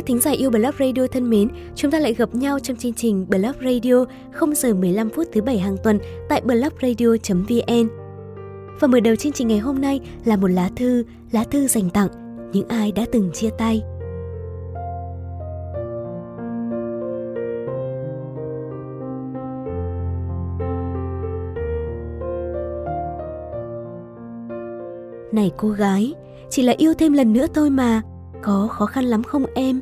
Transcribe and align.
các 0.00 0.06
thính 0.06 0.20
giả 0.20 0.30
yêu 0.30 0.50
Blog 0.50 0.74
Radio 0.78 1.06
thân 1.12 1.30
mến, 1.30 1.48
chúng 1.74 1.90
ta 1.90 1.98
lại 1.98 2.14
gặp 2.14 2.34
nhau 2.34 2.58
trong 2.58 2.76
chương 2.76 2.92
trình 2.92 3.26
Blog 3.28 3.52
Radio 3.64 4.04
0 4.32 4.54
giờ 4.54 4.74
15 4.74 5.10
phút 5.10 5.26
thứ 5.32 5.42
bảy 5.42 5.58
hàng 5.58 5.76
tuần 5.84 5.98
tại 6.28 6.40
blogradio.vn. 6.40 7.88
Và 8.80 8.88
mở 8.88 9.00
đầu 9.00 9.16
chương 9.16 9.32
trình 9.32 9.48
ngày 9.48 9.58
hôm 9.58 9.80
nay 9.80 10.00
là 10.24 10.36
một 10.36 10.48
lá 10.48 10.70
thư, 10.76 11.04
lá 11.32 11.44
thư 11.44 11.68
dành 11.68 11.90
tặng 11.90 12.08
những 12.52 12.68
ai 12.68 12.92
đã 12.92 13.06
từng 13.12 13.30
chia 13.32 13.50
tay. 13.58 13.82
Này 25.32 25.52
cô 25.56 25.68
gái, 25.68 26.14
chỉ 26.50 26.62
là 26.62 26.74
yêu 26.76 26.94
thêm 26.94 27.12
lần 27.12 27.32
nữa 27.32 27.46
thôi 27.54 27.70
mà, 27.70 28.02
có 28.42 28.68
khó 28.70 28.86
khăn 28.86 29.04
lắm 29.04 29.22
không 29.22 29.44
em? 29.54 29.80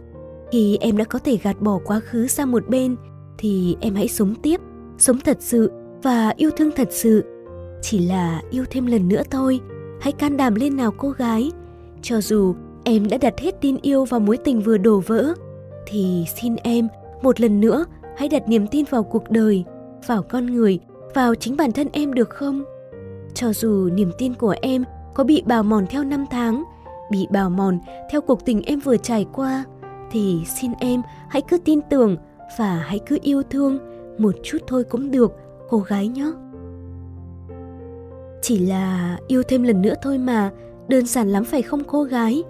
Khi 0.52 0.78
em 0.80 0.96
đã 0.96 1.04
có 1.04 1.18
thể 1.18 1.38
gạt 1.42 1.60
bỏ 1.60 1.78
quá 1.84 2.00
khứ 2.00 2.26
sang 2.26 2.50
một 2.50 2.68
bên, 2.68 2.96
thì 3.38 3.76
em 3.80 3.94
hãy 3.94 4.08
sống 4.08 4.34
tiếp, 4.42 4.60
sống 4.98 5.18
thật 5.24 5.36
sự 5.40 5.70
và 6.02 6.32
yêu 6.36 6.50
thương 6.56 6.70
thật 6.76 6.88
sự. 6.90 7.24
Chỉ 7.82 7.98
là 7.98 8.42
yêu 8.50 8.64
thêm 8.70 8.86
lần 8.86 9.08
nữa 9.08 9.22
thôi, 9.30 9.60
hãy 10.00 10.12
can 10.12 10.36
đảm 10.36 10.54
lên 10.54 10.76
nào 10.76 10.92
cô 10.98 11.10
gái. 11.10 11.50
Cho 12.02 12.20
dù 12.20 12.54
em 12.84 13.08
đã 13.08 13.18
đặt 13.18 13.34
hết 13.38 13.60
tin 13.60 13.76
yêu 13.82 14.04
vào 14.04 14.20
mối 14.20 14.36
tình 14.36 14.60
vừa 14.60 14.78
đổ 14.78 15.02
vỡ, 15.06 15.34
thì 15.86 16.24
xin 16.40 16.56
em 16.56 16.88
một 17.22 17.40
lần 17.40 17.60
nữa 17.60 17.84
hãy 18.16 18.28
đặt 18.28 18.48
niềm 18.48 18.66
tin 18.66 18.84
vào 18.90 19.02
cuộc 19.02 19.30
đời, 19.30 19.64
vào 20.06 20.22
con 20.22 20.46
người, 20.46 20.78
vào 21.14 21.34
chính 21.34 21.56
bản 21.56 21.72
thân 21.72 21.88
em 21.92 22.14
được 22.14 22.30
không? 22.30 22.64
Cho 23.34 23.52
dù 23.52 23.88
niềm 23.92 24.10
tin 24.18 24.34
của 24.34 24.54
em 24.62 24.84
có 25.14 25.24
bị 25.24 25.42
bào 25.46 25.62
mòn 25.62 25.86
theo 25.90 26.04
năm 26.04 26.24
tháng, 26.30 26.64
bị 27.10 27.26
bào 27.30 27.50
mòn 27.50 27.78
theo 28.10 28.20
cuộc 28.20 28.44
tình 28.44 28.62
em 28.62 28.80
vừa 28.80 28.96
trải 28.96 29.26
qua, 29.32 29.64
thì 30.10 30.42
xin 30.60 30.72
em 30.80 31.02
hãy 31.28 31.42
cứ 31.42 31.58
tin 31.58 31.80
tưởng 31.90 32.16
và 32.58 32.84
hãy 32.86 33.00
cứ 33.06 33.18
yêu 33.22 33.42
thương 33.50 33.78
một 34.18 34.34
chút 34.42 34.58
thôi 34.66 34.84
cũng 34.84 35.10
được, 35.10 35.32
cô 35.68 35.78
gái 35.78 36.08
nhé. 36.08 36.32
Chỉ 38.42 38.58
là 38.58 39.18
yêu 39.26 39.42
thêm 39.48 39.62
lần 39.62 39.82
nữa 39.82 39.94
thôi 40.02 40.18
mà, 40.18 40.50
đơn 40.88 41.06
giản 41.06 41.28
lắm 41.28 41.44
phải 41.44 41.62
không 41.62 41.84
cô 41.84 42.02
gái? 42.02 42.42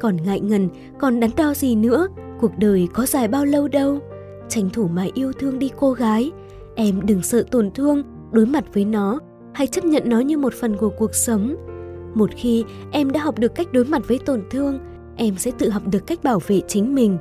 Còn 0.00 0.16
ngại 0.16 0.40
ngần, 0.40 0.68
còn 0.98 1.20
đắn 1.20 1.30
đo 1.36 1.54
gì 1.54 1.74
nữa, 1.74 2.08
cuộc 2.40 2.58
đời 2.58 2.88
có 2.94 3.06
dài 3.06 3.28
bao 3.28 3.44
lâu 3.44 3.68
đâu. 3.68 3.98
Tranh 4.48 4.70
thủ 4.72 4.88
mà 4.88 5.06
yêu 5.14 5.32
thương 5.32 5.58
đi 5.58 5.70
cô 5.76 5.92
gái, 5.92 6.30
em 6.76 7.00
đừng 7.06 7.22
sợ 7.22 7.44
tổn 7.50 7.70
thương, 7.70 8.02
đối 8.32 8.46
mặt 8.46 8.64
với 8.74 8.84
nó, 8.84 9.18
hãy 9.52 9.66
chấp 9.66 9.84
nhận 9.84 10.02
nó 10.06 10.20
như 10.20 10.38
một 10.38 10.52
phần 10.54 10.76
của 10.76 10.90
cuộc 10.98 11.14
sống 11.14 11.56
một 12.14 12.30
khi 12.36 12.64
em 12.90 13.10
đã 13.10 13.20
học 13.20 13.38
được 13.38 13.54
cách 13.54 13.72
đối 13.72 13.84
mặt 13.84 14.02
với 14.08 14.18
tổn 14.18 14.42
thương 14.50 14.78
em 15.20 15.36
sẽ 15.38 15.50
tự 15.58 15.70
học 15.70 15.82
được 15.92 16.06
cách 16.06 16.24
bảo 16.24 16.38
vệ 16.46 16.60
chính 16.68 16.94
mình. 16.94 17.18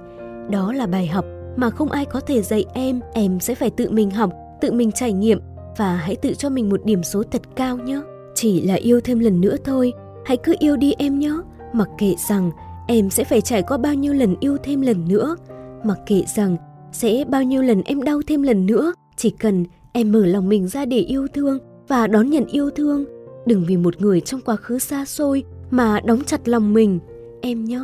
Đó 0.50 0.74
là 0.74 0.88
bài 0.88 1.08
học 1.08 1.26
mà 1.56 1.70
không 1.70 1.92
ai 1.92 2.06
có 2.06 2.20
thể 2.20 2.42
dạy 2.42 2.66
em. 2.74 3.00
Em 3.14 3.40
sẽ 3.40 3.56
phải 3.56 3.70
tự 3.70 3.92
mình 3.92 4.12
học 4.12 4.32
tự 4.62 4.72
mình 4.72 4.92
trải 4.92 5.14
nghiệm 5.14 5.40
và 5.78 5.96
hãy 5.96 6.16
tự 6.16 6.34
cho 6.34 6.50
mình 6.50 6.70
một 6.70 6.86
điểm 6.86 7.04
số 7.04 7.24
thật 7.24 7.42
cao 7.56 7.78
nhé. 7.78 8.02
Chỉ 8.36 8.62
là 8.62 8.74
yêu 8.74 9.02
thêm 9.02 9.20
lần 9.20 9.42
nữa 9.42 9.56
thôi. 9.64 9.94
Hãy 10.26 10.38
cứ 10.38 10.56
yêu 10.60 10.78
đi 10.78 10.94
em 10.98 11.20
nhé. 11.20 11.34
Mặc 11.74 11.90
kệ 11.98 12.14
rằng 12.30 12.52
em 12.88 13.10
sẽ 13.10 13.24
phải 13.24 13.42
trải 13.42 13.62
qua 13.62 13.78
bao 13.78 13.94
nhiêu 13.94 14.14
lần 14.14 14.36
yêu 14.40 14.58
thêm 14.64 14.82
lần 14.82 15.08
nữa. 15.08 15.36
Mặc 15.84 15.98
kệ 16.06 16.24
rằng 16.36 16.58
sẽ 16.92 17.24
bao 17.30 17.44
nhiêu 17.44 17.62
lần 17.62 17.82
em 17.86 18.04
đau 18.04 18.22
thêm 18.28 18.44
lần 18.44 18.66
nữa. 18.66 18.94
Chỉ 19.18 19.30
cần 19.30 19.66
em 19.94 20.12
mở 20.12 20.26
lòng 20.26 20.50
mình 20.50 20.68
ra 20.68 20.86
để 20.86 20.98
yêu 20.98 21.28
thương 21.34 21.60
và 21.88 22.08
đón 22.08 22.30
nhận 22.30 22.46
yêu 22.46 22.70
thương. 22.70 23.06
Đừng 23.46 23.66
vì 23.68 23.78
một 23.78 24.02
người 24.02 24.22
trong 24.22 24.42
quá 24.42 24.56
khứ 24.56 24.80
xa 24.80 25.06
xôi 25.06 25.44
mà 25.72 26.00
đóng 26.00 26.22
chặt 26.26 26.48
lòng 26.48 26.74
mình, 26.74 27.00
em 27.42 27.66
nhé. 27.66 27.80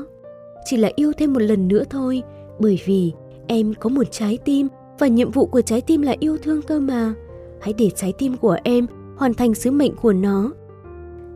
Chỉ 0.66 0.78
là 0.78 0.92
yêu 0.96 1.12
thêm 1.18 1.34
một 1.34 1.42
lần 1.42 1.68
nữa 1.68 1.84
thôi, 1.90 2.24
bởi 2.60 2.80
vì 2.86 3.12
em 3.48 3.74
có 3.80 3.90
một 3.90 4.04
trái 4.12 4.38
tim 4.46 4.68
và 5.00 5.08
nhiệm 5.08 5.32
vụ 5.32 5.46
của 5.46 5.62
trái 5.62 5.82
tim 5.82 6.02
là 6.02 6.16
yêu 6.20 6.38
thương 6.38 6.62
cơ 6.62 6.80
mà. 6.80 7.14
Hãy 7.62 7.74
để 7.78 7.90
trái 7.96 8.14
tim 8.18 8.38
của 8.38 8.58
em 8.64 8.88
hoàn 9.18 9.34
thành 9.34 9.54
sứ 9.54 9.72
mệnh 9.72 9.96
của 9.96 10.14
nó. 10.14 10.52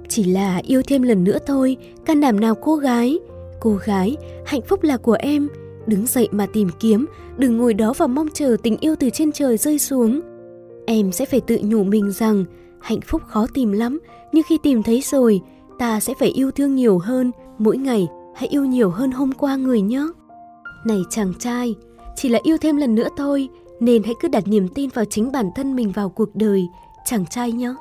Chỉ 0.07 0.23
là 0.23 0.61
yêu 0.63 0.81
thêm 0.87 1.01
lần 1.01 1.23
nữa 1.23 1.37
thôi, 1.45 1.77
can 2.05 2.21
đảm 2.21 2.39
nào 2.39 2.55
cô 2.55 2.75
gái. 2.75 3.19
Cô 3.59 3.79
gái, 3.85 4.17
hạnh 4.45 4.61
phúc 4.61 4.83
là 4.83 4.97
của 4.97 5.17
em. 5.19 5.49
Đứng 5.87 6.05
dậy 6.05 6.27
mà 6.31 6.45
tìm 6.53 6.69
kiếm, 6.79 7.05
đừng 7.37 7.57
ngồi 7.57 7.73
đó 7.73 7.93
và 7.97 8.07
mong 8.07 8.27
chờ 8.33 8.57
tình 8.63 8.77
yêu 8.77 8.95
từ 8.99 9.09
trên 9.09 9.31
trời 9.31 9.57
rơi 9.57 9.79
xuống. 9.79 10.21
Em 10.85 11.11
sẽ 11.11 11.25
phải 11.25 11.41
tự 11.41 11.59
nhủ 11.63 11.83
mình 11.83 12.11
rằng 12.11 12.45
hạnh 12.79 13.01
phúc 13.01 13.21
khó 13.27 13.47
tìm 13.53 13.71
lắm 13.71 13.99
nhưng 14.31 14.43
khi 14.43 14.57
tìm 14.63 14.83
thấy 14.83 15.01
rồi 15.01 15.41
ta 15.79 15.99
sẽ 15.99 16.13
phải 16.19 16.29
yêu 16.29 16.51
thương 16.51 16.75
nhiều 16.75 16.97
hơn 16.97 17.31
mỗi 17.59 17.77
ngày 17.77 18.07
hãy 18.35 18.49
yêu 18.49 18.65
nhiều 18.65 18.89
hơn 18.89 19.11
hôm 19.11 19.31
qua 19.31 19.55
người 19.55 19.81
nhé. 19.81 20.03
Này 20.85 21.01
chàng 21.09 21.33
trai 21.39 21.75
chỉ 22.15 22.29
là 22.29 22.39
yêu 22.43 22.57
thêm 22.57 22.77
lần 22.77 22.95
nữa 22.95 23.07
thôi 23.17 23.49
nên 23.79 24.03
hãy 24.03 24.13
cứ 24.21 24.27
đặt 24.27 24.47
niềm 24.47 24.67
tin 24.67 24.89
vào 24.89 25.05
chính 25.05 25.31
bản 25.31 25.49
thân 25.55 25.75
mình 25.75 25.91
vào 25.91 26.09
cuộc 26.09 26.35
đời 26.35 26.67
chàng 27.05 27.25
trai 27.25 27.51
nhé. 27.51 27.73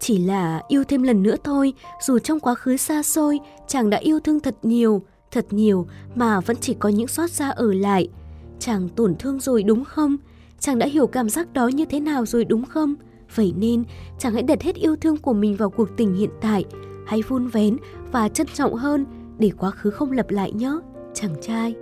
Chỉ 0.00 0.18
là 0.18 0.62
yêu 0.68 0.84
thêm 0.84 1.02
lần 1.02 1.22
nữa 1.22 1.36
thôi 1.44 1.72
dù 2.06 2.18
trong 2.18 2.40
quá 2.40 2.54
khứ 2.54 2.76
xa 2.76 3.02
xôi 3.02 3.40
chàng 3.66 3.90
đã 3.90 3.98
yêu 3.98 4.20
thương 4.20 4.40
thật 4.40 4.56
nhiều 4.62 5.02
thật 5.30 5.46
nhiều 5.50 5.86
mà 6.14 6.40
vẫn 6.40 6.56
chỉ 6.60 6.74
có 6.74 6.88
những 6.88 7.08
xót 7.08 7.30
xa 7.30 7.50
ở 7.50 7.72
lại. 7.72 8.08
Chàng 8.58 8.88
tổn 8.88 9.14
thương 9.18 9.40
rồi 9.40 9.62
đúng 9.62 9.84
không? 9.84 10.16
Chàng 10.60 10.78
đã 10.78 10.86
hiểu 10.86 11.06
cảm 11.06 11.28
giác 11.28 11.52
đó 11.52 11.68
như 11.68 11.84
thế 11.84 12.00
nào 12.00 12.26
rồi 12.26 12.44
đúng 12.44 12.64
không? 12.64 12.94
Vậy 13.34 13.54
nên, 13.56 13.84
chàng 14.18 14.32
hãy 14.32 14.42
đặt 14.42 14.62
hết 14.62 14.76
yêu 14.76 14.96
thương 14.96 15.16
của 15.16 15.32
mình 15.32 15.56
vào 15.56 15.70
cuộc 15.70 15.88
tình 15.96 16.14
hiện 16.14 16.30
tại, 16.40 16.64
hãy 17.06 17.22
vun 17.22 17.48
vén 17.48 17.76
và 18.12 18.28
trân 18.28 18.46
trọng 18.54 18.74
hơn 18.74 19.06
để 19.38 19.50
quá 19.58 19.70
khứ 19.70 19.90
không 19.90 20.12
lặp 20.12 20.30
lại 20.30 20.52
nhé, 20.52 20.72
chàng 21.14 21.34
trai. 21.40 21.74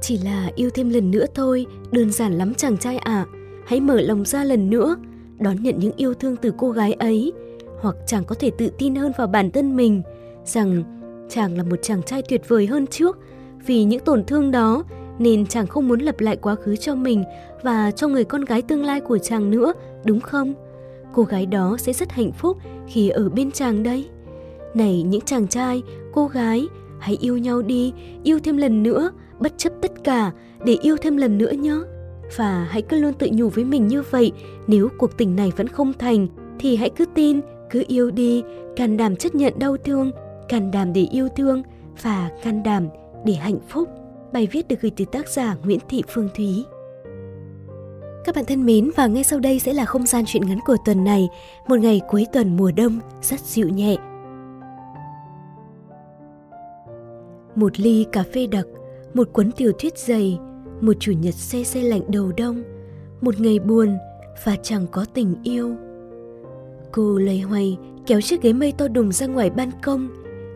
Chỉ 0.00 0.18
là 0.18 0.50
yêu 0.54 0.70
thêm 0.70 0.90
lần 0.90 1.10
nữa 1.10 1.26
thôi, 1.34 1.66
đơn 1.92 2.12
giản 2.12 2.32
lắm 2.32 2.54
chàng 2.54 2.78
trai 2.78 2.98
ạ. 2.98 3.12
À. 3.12 3.26
Hãy 3.66 3.80
mở 3.80 4.00
lòng 4.00 4.24
ra 4.24 4.44
lần 4.44 4.70
nữa, 4.70 4.96
đón 5.38 5.62
nhận 5.62 5.78
những 5.78 5.92
yêu 5.96 6.14
thương 6.14 6.36
từ 6.36 6.52
cô 6.58 6.70
gái 6.70 6.92
ấy. 6.92 7.32
Hoặc 7.80 7.96
chàng 8.06 8.24
có 8.24 8.34
thể 8.34 8.50
tự 8.50 8.70
tin 8.78 8.94
hơn 8.94 9.12
vào 9.18 9.26
bản 9.26 9.50
thân 9.50 9.76
mình, 9.76 10.02
rằng 10.44 10.82
chàng 11.28 11.56
là 11.56 11.62
một 11.62 11.76
chàng 11.82 12.02
trai 12.02 12.22
tuyệt 12.28 12.48
vời 12.48 12.66
hơn 12.66 12.86
trước. 12.86 13.18
Vì 13.66 13.84
những 13.84 14.04
tổn 14.04 14.24
thương 14.24 14.50
đó 14.50 14.84
nên 15.18 15.46
chàng 15.46 15.66
không 15.66 15.88
muốn 15.88 16.00
lặp 16.00 16.20
lại 16.20 16.36
quá 16.36 16.54
khứ 16.54 16.76
cho 16.76 16.94
mình 16.94 17.24
và 17.62 17.90
cho 17.90 18.08
người 18.08 18.24
con 18.24 18.44
gái 18.44 18.62
tương 18.62 18.84
lai 18.84 19.00
của 19.00 19.18
chàng 19.18 19.50
nữa, 19.50 19.72
đúng 20.04 20.20
không? 20.20 20.54
cô 21.12 21.22
gái 21.22 21.46
đó 21.46 21.76
sẽ 21.78 21.92
rất 21.92 22.12
hạnh 22.12 22.32
phúc 22.32 22.58
khi 22.86 23.08
ở 23.08 23.28
bên 23.28 23.50
chàng 23.50 23.82
đây. 23.82 24.08
Này 24.74 25.02
những 25.02 25.20
chàng 25.20 25.48
trai, 25.48 25.82
cô 26.12 26.26
gái, 26.26 26.66
hãy 26.98 27.16
yêu 27.20 27.38
nhau 27.38 27.62
đi, 27.62 27.92
yêu 28.24 28.38
thêm 28.44 28.56
lần 28.56 28.82
nữa, 28.82 29.10
bất 29.38 29.52
chấp 29.56 29.72
tất 29.82 29.92
cả 30.04 30.32
để 30.64 30.76
yêu 30.82 30.96
thêm 31.02 31.16
lần 31.16 31.38
nữa 31.38 31.50
nhé. 31.50 31.74
Và 32.36 32.66
hãy 32.70 32.82
cứ 32.82 33.00
luôn 33.00 33.12
tự 33.12 33.28
nhủ 33.32 33.48
với 33.48 33.64
mình 33.64 33.88
như 33.88 34.02
vậy, 34.10 34.32
nếu 34.66 34.88
cuộc 34.98 35.16
tình 35.18 35.36
này 35.36 35.52
vẫn 35.56 35.68
không 35.68 35.92
thành 35.98 36.28
thì 36.58 36.76
hãy 36.76 36.90
cứ 36.90 37.04
tin, 37.14 37.40
cứ 37.70 37.84
yêu 37.88 38.10
đi, 38.10 38.42
can 38.76 38.96
đảm 38.96 39.16
chấp 39.16 39.34
nhận 39.34 39.58
đau 39.58 39.76
thương, 39.76 40.10
can 40.48 40.70
đảm 40.70 40.92
để 40.92 41.06
yêu 41.10 41.28
thương 41.36 41.62
và 42.02 42.30
can 42.42 42.62
đảm 42.62 42.88
để 43.24 43.32
hạnh 43.32 43.58
phúc. 43.68 43.88
Bài 44.32 44.48
viết 44.52 44.68
được 44.68 44.80
gửi 44.80 44.92
từ 44.96 45.04
tác 45.04 45.28
giả 45.28 45.56
Nguyễn 45.64 45.78
Thị 45.88 46.02
Phương 46.08 46.28
Thúy. 46.36 46.64
Các 48.24 48.34
bạn 48.34 48.44
thân 48.44 48.66
mến 48.66 48.90
và 48.96 49.06
ngay 49.06 49.24
sau 49.24 49.38
đây 49.38 49.58
sẽ 49.58 49.72
là 49.72 49.84
không 49.84 50.06
gian 50.06 50.24
chuyện 50.26 50.46
ngắn 50.46 50.58
của 50.66 50.76
tuần 50.84 51.04
này, 51.04 51.28
một 51.68 51.78
ngày 51.80 52.00
cuối 52.08 52.26
tuần 52.32 52.56
mùa 52.56 52.70
đông 52.76 53.00
rất 53.22 53.40
dịu 53.40 53.68
nhẹ. 53.68 53.96
Một 57.58 57.80
ly 57.80 58.06
cà 58.12 58.24
phê 58.34 58.46
đặc, 58.46 58.66
một 59.14 59.28
cuốn 59.32 59.52
tiểu 59.52 59.72
thuyết 59.78 59.98
dày, 59.98 60.38
một 60.80 60.92
chủ 61.00 61.12
nhật 61.12 61.34
xe 61.34 61.64
xe 61.64 61.82
lạnh 61.82 62.02
đầu 62.08 62.32
đông, 62.36 62.62
một 63.20 63.40
ngày 63.40 63.58
buồn 63.58 63.96
và 64.44 64.56
chẳng 64.62 64.86
có 64.92 65.04
tình 65.14 65.34
yêu. 65.42 65.76
Cô 66.92 67.18
lầy 67.18 67.40
hoay 67.40 67.78
kéo 68.06 68.20
chiếc 68.20 68.42
ghế 68.42 68.52
mây 68.52 68.72
to 68.78 68.88
đùng 68.88 69.12
ra 69.12 69.26
ngoài 69.26 69.50
ban 69.50 69.70
công, 69.82 70.08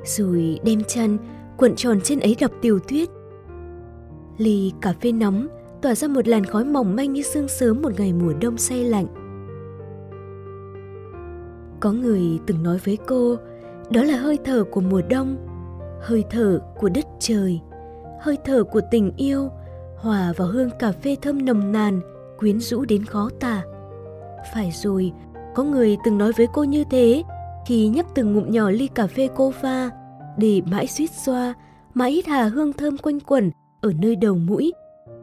rồi 0.04 0.60
đem 0.64 0.84
chăn 0.84 1.18
cuộn 1.56 1.74
tròn 1.76 2.00
trên 2.04 2.20
ấy 2.20 2.36
đọc 2.40 2.50
tiểu 2.60 2.78
thuyết. 2.78 3.10
Ly 4.38 4.72
cà 4.80 4.94
phê 5.00 5.12
nóng 5.12 5.48
tỏa 5.82 5.94
ra 5.94 6.08
một 6.08 6.28
làn 6.28 6.44
khói 6.44 6.64
mỏng 6.64 6.96
manh 6.96 7.12
như 7.12 7.22
sương 7.22 7.48
sớm 7.48 7.82
một 7.82 7.92
ngày 7.98 8.12
mùa 8.12 8.32
đông 8.40 8.58
say 8.58 8.84
lạnh. 8.84 9.06
Có 11.80 11.92
người 11.92 12.22
từng 12.46 12.62
nói 12.62 12.78
với 12.84 12.98
cô, 13.06 13.36
đó 13.90 14.02
là 14.02 14.16
hơi 14.16 14.38
thở 14.44 14.64
của 14.64 14.80
mùa 14.80 15.02
đông, 15.10 15.36
hơi 16.02 16.24
thở 16.30 16.60
của 16.78 16.88
đất 16.88 17.06
trời, 17.18 17.60
hơi 18.20 18.38
thở 18.44 18.64
của 18.64 18.80
tình 18.90 19.12
yêu, 19.16 19.48
hòa 19.96 20.32
vào 20.36 20.48
hương 20.48 20.70
cà 20.78 20.92
phê 20.92 21.16
thơm 21.22 21.44
nồng 21.44 21.72
nàn, 21.72 22.00
quyến 22.38 22.60
rũ 22.60 22.84
đến 22.84 23.04
khó 23.04 23.30
tả. 23.40 23.62
Phải 24.54 24.70
rồi, 24.82 25.12
có 25.54 25.62
người 25.64 25.96
từng 26.04 26.18
nói 26.18 26.32
với 26.36 26.46
cô 26.52 26.64
như 26.64 26.84
thế, 26.90 27.22
khi 27.66 27.88
nhấp 27.88 28.06
từng 28.14 28.34
ngụm 28.34 28.50
nhỏ 28.50 28.70
ly 28.70 28.86
cà 28.86 29.06
phê 29.06 29.28
cô 29.36 29.50
pha, 29.50 29.90
để 30.36 30.60
mãi 30.70 30.86
suýt 30.86 31.10
xoa, 31.10 31.54
mãi 31.94 32.12
hít 32.12 32.26
hà 32.26 32.44
hương 32.44 32.72
thơm 32.72 32.98
quanh 32.98 33.20
quẩn 33.20 33.50
ở 33.80 33.92
nơi 33.98 34.16
đầu 34.16 34.34
mũi 34.34 34.72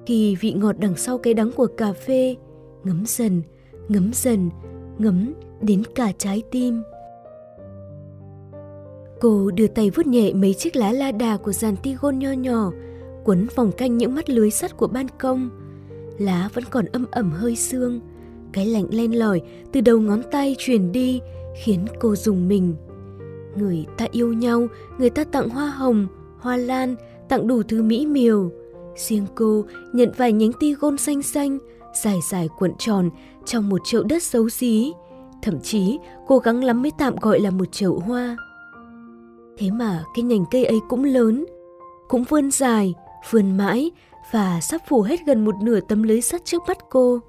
khi 0.06 0.36
vị 0.36 0.54
ngọt 0.54 0.76
đằng 0.80 0.96
sau 0.96 1.18
cái 1.18 1.34
đắng 1.34 1.52
của 1.52 1.68
cà 1.78 1.94
phê 1.94 2.36
ngấm 2.84 3.04
dần 3.06 3.42
ngấm 3.88 4.12
dần 4.14 4.50
ngấm 4.98 5.34
đến 5.62 5.84
cả 5.96 6.12
trái 6.18 6.44
tim 6.52 6.84
cô 9.20 9.52
đưa 9.52 9.68
tay 9.68 9.90
vuốt 9.90 10.08
nhẹ 10.08 10.34
mấy 10.34 10.54
chiếc 10.54 10.76
lá 10.76 10.92
la 10.92 11.12
đà 11.12 11.38
của 11.38 11.52
dàn 11.52 11.76
tigon 11.76 12.20
nho 12.20 12.32
nhỏ 12.32 12.72
quấn 13.24 13.48
vòng 13.56 13.72
canh 13.72 13.98
những 13.98 14.16
mắt 14.16 14.30
lưới 14.30 14.52
sắt 14.52 14.78
của 14.78 14.88
ban 14.88 15.08
công. 15.20 15.50
Lá 16.18 16.50
vẫn 16.54 16.64
còn 16.70 16.86
âm 16.86 17.06
ẩm 17.12 17.32
hơi 17.32 17.56
sương, 17.56 18.00
cái 18.54 18.66
lạnh 18.66 18.86
len 18.92 19.20
lỏi 19.20 19.42
từ 19.72 19.82
đầu 19.82 20.00
ngón 20.00 20.22
tay 20.32 20.56
truyền 20.58 20.92
đi 20.92 21.22
khiến 21.64 21.86
cô 22.00 22.16
dùng 22.16 22.48
mình. 22.48 22.76
Người 23.58 23.86
ta 23.98 24.08
yêu 24.12 24.34
nhau, 24.34 24.68
người 24.98 25.10
ta 25.10 25.24
tặng 25.24 25.50
hoa 25.50 25.70
hồng, 25.70 26.08
hoa 26.40 26.58
lan, 26.58 26.96
tặng 27.30 27.48
đủ 27.48 27.64
thứ 27.64 27.82
mỹ 27.82 28.06
miều. 28.06 28.52
Riêng 28.96 29.26
cô 29.36 29.66
nhận 29.94 30.12
vài 30.18 30.34
nhánh 30.34 30.52
ti 30.60 30.74
gôn 30.74 30.98
xanh 30.98 31.24
xanh, 31.24 31.58
dài 32.04 32.20
dài 32.32 32.48
cuộn 32.60 32.72
tròn 32.78 33.10
trong 33.46 33.70
một 33.70 33.82
chậu 33.86 34.04
đất 34.04 34.24
xấu 34.24 34.50
xí. 34.50 34.94
Thậm 35.42 35.60
chí 35.60 35.98
cố 36.28 36.38
gắng 36.38 36.64
lắm 36.64 36.82
mới 36.82 36.92
tạm 36.98 37.16
gọi 37.16 37.40
là 37.40 37.52
một 37.52 37.72
chậu 37.72 38.00
hoa. 38.00 38.38
Thế 39.60 39.72
mà 39.72 40.04
cái 40.14 40.24
nhành 40.24 40.46
cây 40.52 40.66
ấy 40.66 40.80
cũng 40.90 41.04
lớn, 41.04 41.46
cũng 42.08 42.24
vươn 42.24 42.52
dài, 42.52 42.94
vươn 43.32 43.58
mãi 43.58 43.92
và 44.32 44.60
sắp 44.62 44.82
phủ 44.88 45.02
hết 45.02 45.20
gần 45.26 45.46
một 45.46 45.56
nửa 45.62 45.80
tấm 45.80 46.04
lưới 46.04 46.22
sắt 46.22 46.46
trước 46.46 46.62
mắt 46.68 46.78
cô. 46.90 47.20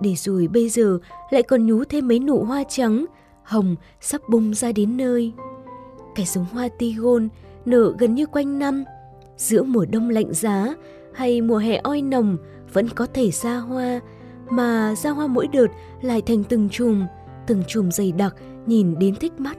Để 0.00 0.14
rồi 0.14 0.48
bây 0.48 0.68
giờ 0.68 0.98
lại 1.30 1.42
còn 1.42 1.66
nhú 1.66 1.84
thêm 1.84 2.08
mấy 2.08 2.18
nụ 2.18 2.44
hoa 2.44 2.64
trắng, 2.68 3.06
hồng 3.42 3.76
sắp 4.00 4.20
bung 4.28 4.54
ra 4.54 4.72
đến 4.72 4.96
nơi. 4.96 5.32
Cái 6.14 6.26
giống 6.26 6.46
hoa 6.52 6.68
tigon 6.78 7.28
nở 7.64 7.94
gần 7.98 8.14
như 8.14 8.26
quanh 8.26 8.58
năm, 8.58 8.84
giữa 9.36 9.62
mùa 9.62 9.84
đông 9.84 10.10
lạnh 10.10 10.32
giá 10.32 10.74
hay 11.14 11.40
mùa 11.40 11.58
hè 11.58 11.76
oi 11.76 12.02
nồng 12.02 12.36
vẫn 12.72 12.88
có 12.88 13.06
thể 13.06 13.30
ra 13.30 13.56
hoa, 13.56 14.00
mà 14.50 14.94
ra 14.94 15.10
hoa 15.10 15.26
mỗi 15.26 15.46
đợt 15.46 15.68
lại 16.02 16.22
thành 16.22 16.44
từng 16.44 16.68
chùm, 16.68 17.06
từng 17.46 17.62
chùm 17.68 17.90
dày 17.90 18.12
đặc 18.12 18.34
nhìn 18.66 18.98
đến 18.98 19.14
thích 19.14 19.32
mắt. 19.38 19.58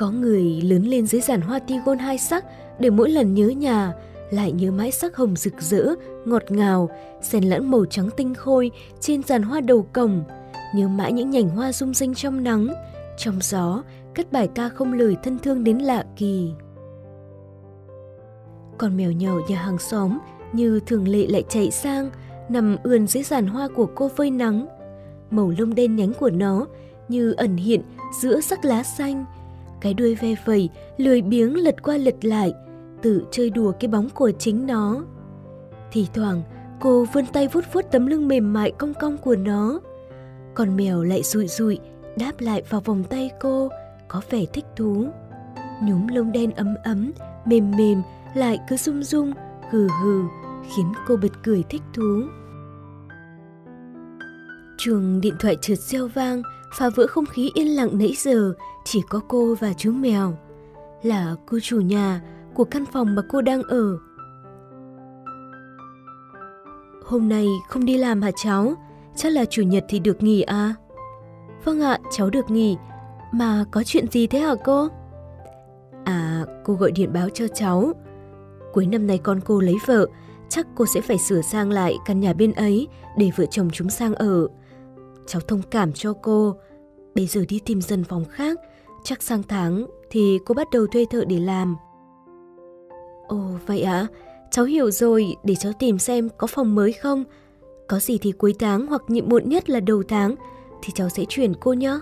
Có 0.00 0.10
người 0.10 0.60
lớn 0.60 0.82
lên 0.82 1.06
dưới 1.06 1.20
giàn 1.20 1.40
hoa 1.40 1.58
ti 1.58 1.74
gôn 1.84 1.98
hai 1.98 2.18
sắc 2.18 2.44
để 2.78 2.90
mỗi 2.90 3.10
lần 3.10 3.34
nhớ 3.34 3.48
nhà 3.48 3.92
lại 4.30 4.52
nhớ 4.52 4.70
mãi 4.70 4.90
sắc 4.90 5.16
hồng 5.16 5.36
rực 5.36 5.54
rỡ, 5.60 5.94
ngọt 6.24 6.42
ngào, 6.48 6.90
xen 7.22 7.44
lẫn 7.44 7.70
màu 7.70 7.84
trắng 7.84 8.08
tinh 8.16 8.34
khôi 8.34 8.70
trên 9.00 9.22
giàn 9.22 9.42
hoa 9.42 9.60
đầu 9.60 9.86
cổng, 9.92 10.24
nhớ 10.74 10.88
mãi 10.88 11.12
những 11.12 11.30
nhành 11.30 11.48
hoa 11.48 11.72
rung 11.72 11.94
rinh 11.94 12.14
trong 12.14 12.44
nắng, 12.44 12.68
trong 13.18 13.38
gió, 13.42 13.82
cất 14.14 14.32
bài 14.32 14.48
ca 14.54 14.68
không 14.68 14.92
lời 14.92 15.16
thân 15.22 15.38
thương 15.38 15.64
đến 15.64 15.78
lạ 15.78 16.04
kỳ. 16.16 16.50
Con 18.78 18.96
mèo 18.96 19.12
nhỏ 19.12 19.34
nhà 19.48 19.62
hàng 19.62 19.78
xóm 19.78 20.18
như 20.52 20.80
thường 20.86 21.08
lệ 21.08 21.26
lại 21.26 21.44
chạy 21.48 21.70
sang, 21.70 22.10
nằm 22.48 22.76
ườn 22.82 23.06
dưới 23.06 23.22
giàn 23.22 23.46
hoa 23.46 23.68
của 23.76 23.86
cô 23.94 24.08
phơi 24.08 24.30
nắng. 24.30 24.66
Màu 25.30 25.52
lông 25.58 25.74
đen 25.74 25.96
nhánh 25.96 26.12
của 26.12 26.30
nó 26.30 26.66
như 27.08 27.32
ẩn 27.32 27.56
hiện 27.56 27.80
giữa 28.22 28.40
sắc 28.40 28.64
lá 28.64 28.82
xanh, 28.82 29.24
cái 29.80 29.94
đuôi 29.94 30.14
ve 30.14 30.34
vẩy, 30.44 30.70
lười 30.96 31.22
biếng 31.22 31.56
lật 31.56 31.82
qua 31.82 31.96
lật 31.96 32.24
lại, 32.24 32.52
tự 33.02 33.24
chơi 33.30 33.50
đùa 33.50 33.72
cái 33.80 33.88
bóng 33.88 34.08
của 34.10 34.30
chính 34.38 34.66
nó. 34.66 35.04
Thì 35.92 36.06
thoảng, 36.14 36.42
cô 36.80 37.04
vươn 37.12 37.26
tay 37.26 37.48
vuốt 37.48 37.64
vuốt 37.72 37.82
tấm 37.90 38.06
lưng 38.06 38.28
mềm 38.28 38.52
mại 38.52 38.70
cong 38.70 38.94
cong 38.94 39.18
của 39.18 39.36
nó. 39.36 39.80
Con 40.54 40.76
mèo 40.76 41.02
lại 41.02 41.22
rụi 41.22 41.46
rụi, 41.46 41.78
đáp 42.16 42.32
lại 42.38 42.62
vào 42.68 42.80
vòng 42.80 43.04
tay 43.04 43.30
cô, 43.40 43.68
có 44.08 44.20
vẻ 44.30 44.44
thích 44.52 44.64
thú. 44.76 45.06
Nhúm 45.82 46.06
lông 46.06 46.32
đen 46.32 46.50
ấm 46.50 46.74
ấm, 46.84 47.12
mềm 47.44 47.70
mềm, 47.70 48.02
lại 48.34 48.58
cứ 48.68 48.76
rung 48.76 49.02
rung, 49.02 49.32
hừ 49.70 49.88
hừ, 50.02 50.22
khiến 50.76 50.92
cô 51.06 51.16
bật 51.16 51.32
cười 51.42 51.64
thích 51.68 51.82
thú. 51.94 52.22
Chuông 54.78 55.20
điện 55.20 55.34
thoại 55.40 55.56
trượt 55.60 55.78
reo 55.78 56.08
vang, 56.08 56.42
phá 56.72 56.90
vỡ 56.90 57.06
không 57.06 57.26
khí 57.26 57.50
yên 57.54 57.66
lặng 57.76 57.90
nãy 57.92 58.14
giờ, 58.16 58.54
chỉ 58.84 59.02
có 59.08 59.20
cô 59.28 59.54
và 59.60 59.72
chú 59.72 59.92
mèo. 59.92 60.38
Là 61.02 61.34
cô 61.46 61.58
chủ 61.62 61.80
nhà 61.80 62.20
của 62.54 62.64
căn 62.64 62.84
phòng 62.92 63.14
mà 63.14 63.22
cô 63.28 63.42
đang 63.42 63.62
ở. 63.62 63.98
Hôm 67.04 67.28
nay 67.28 67.46
không 67.68 67.84
đi 67.84 67.98
làm 67.98 68.22
hả 68.22 68.30
cháu? 68.36 68.74
Chắc 69.16 69.32
là 69.32 69.44
chủ 69.44 69.62
nhật 69.62 69.84
thì 69.88 69.98
được 69.98 70.22
nghỉ 70.22 70.42
à? 70.42 70.74
Vâng 71.64 71.80
ạ, 71.80 71.98
cháu 72.10 72.30
được 72.30 72.50
nghỉ. 72.50 72.76
Mà 73.32 73.64
có 73.70 73.82
chuyện 73.82 74.06
gì 74.10 74.26
thế 74.26 74.38
hả 74.38 74.54
cô? 74.64 74.88
À, 76.04 76.44
cô 76.64 76.74
gọi 76.74 76.92
điện 76.92 77.12
báo 77.12 77.28
cho 77.28 77.48
cháu. 77.48 77.92
Cuối 78.72 78.86
năm 78.86 79.06
nay 79.06 79.18
con 79.18 79.40
cô 79.44 79.60
lấy 79.60 79.76
vợ, 79.86 80.06
chắc 80.48 80.66
cô 80.74 80.86
sẽ 80.86 81.00
phải 81.00 81.18
sửa 81.18 81.40
sang 81.40 81.70
lại 81.70 81.96
căn 82.06 82.20
nhà 82.20 82.32
bên 82.32 82.52
ấy 82.52 82.88
để 83.18 83.30
vợ 83.36 83.46
chồng 83.46 83.70
chúng 83.72 83.90
sang 83.90 84.14
ở. 84.14 84.48
Cháu 85.26 85.40
thông 85.48 85.62
cảm 85.70 85.92
cho 85.92 86.12
cô. 86.22 86.56
Bây 87.14 87.26
giờ 87.26 87.44
đi 87.48 87.60
tìm 87.64 87.80
dần 87.80 88.04
phòng 88.04 88.24
khác, 88.24 88.60
chắc 89.04 89.22
sang 89.22 89.42
tháng 89.42 89.86
thì 90.10 90.38
cô 90.46 90.54
bắt 90.54 90.66
đầu 90.72 90.86
thuê 90.86 91.04
thợ 91.10 91.24
để 91.24 91.38
làm. 91.38 91.76
Ồ 93.28 93.42
vậy 93.66 93.82
ạ, 93.82 93.92
à? 93.92 94.06
cháu 94.50 94.64
hiểu 94.64 94.90
rồi, 94.90 95.36
để 95.44 95.54
cháu 95.54 95.72
tìm 95.78 95.98
xem 95.98 96.28
có 96.38 96.46
phòng 96.46 96.74
mới 96.74 96.92
không. 96.92 97.24
Có 97.88 97.98
gì 97.98 98.18
thì 98.18 98.32
cuối 98.32 98.54
tháng 98.58 98.86
hoặc 98.86 99.02
nhịn 99.08 99.28
muộn 99.28 99.48
nhất 99.48 99.70
là 99.70 99.80
đầu 99.80 100.02
tháng 100.08 100.34
thì 100.82 100.92
cháu 100.94 101.08
sẽ 101.08 101.24
chuyển 101.28 101.54
cô 101.54 101.72
nhé. 101.72 102.00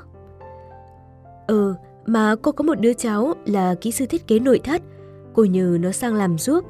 Ừ, 1.46 1.74
mà 2.06 2.34
cô 2.42 2.52
có 2.52 2.62
một 2.62 2.80
đứa 2.80 2.92
cháu 2.92 3.34
là 3.46 3.74
kỹ 3.80 3.92
sư 3.92 4.06
thiết 4.06 4.26
kế 4.26 4.38
nội 4.38 4.60
thất. 4.64 4.82
Cô 5.34 5.44
nhờ 5.44 5.78
nó 5.80 5.92
sang 5.92 6.14
làm 6.14 6.38
giúp 6.38 6.64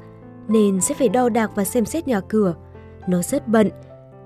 nên 0.47 0.81
sẽ 0.81 0.95
phải 0.95 1.09
đo 1.09 1.29
đạc 1.29 1.51
và 1.55 1.63
xem 1.63 1.85
xét 1.85 2.07
nhà 2.07 2.21
cửa. 2.21 2.55
Nó 3.07 3.21
rất 3.21 3.47
bận, 3.47 3.69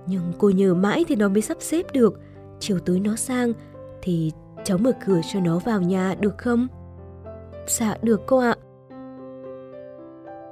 nhưng 0.07 0.33
cô 0.37 0.49
nhờ 0.49 0.73
mãi 0.73 1.05
thì 1.07 1.15
nó 1.15 1.29
mới 1.29 1.41
sắp 1.41 1.57
xếp 1.59 1.85
được. 1.93 2.19
Chiều 2.59 2.79
tối 2.79 2.99
nó 2.99 3.15
sang 3.15 3.53
thì 4.01 4.31
cháu 4.63 4.77
mở 4.77 4.91
cửa 5.05 5.21
cho 5.33 5.39
nó 5.39 5.59
vào 5.59 5.81
nhà 5.81 6.15
được 6.19 6.37
không? 6.37 6.67
Dạ 7.67 7.97
được 8.01 8.21
cô 8.27 8.37
ạ. 8.37 8.55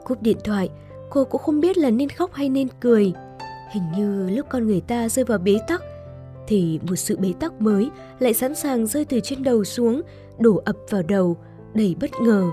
Cúp 0.03 0.21
điện 0.21 0.37
thoại, 0.43 0.69
cô 1.09 1.23
cũng 1.23 1.41
không 1.41 1.59
biết 1.59 1.77
là 1.77 1.89
nên 1.89 2.09
khóc 2.09 2.33
hay 2.33 2.49
nên 2.49 2.67
cười. 2.79 3.13
Hình 3.71 3.83
như 3.97 4.29
lúc 4.29 4.45
con 4.49 4.67
người 4.67 4.81
ta 4.81 5.09
rơi 5.09 5.25
vào 5.25 5.37
bế 5.37 5.57
tắc, 5.67 5.81
thì 6.47 6.79
một 6.89 6.95
sự 6.95 7.17
bế 7.17 7.33
tắc 7.39 7.61
mới 7.61 7.89
lại 8.19 8.33
sẵn 8.33 8.55
sàng 8.55 8.87
rơi 8.87 9.05
từ 9.05 9.19
trên 9.19 9.43
đầu 9.43 9.63
xuống, 9.63 10.01
đổ 10.39 10.61
ập 10.65 10.75
vào 10.89 11.01
đầu, 11.03 11.37
đầy 11.73 11.95
bất 12.01 12.09
ngờ. 12.21 12.43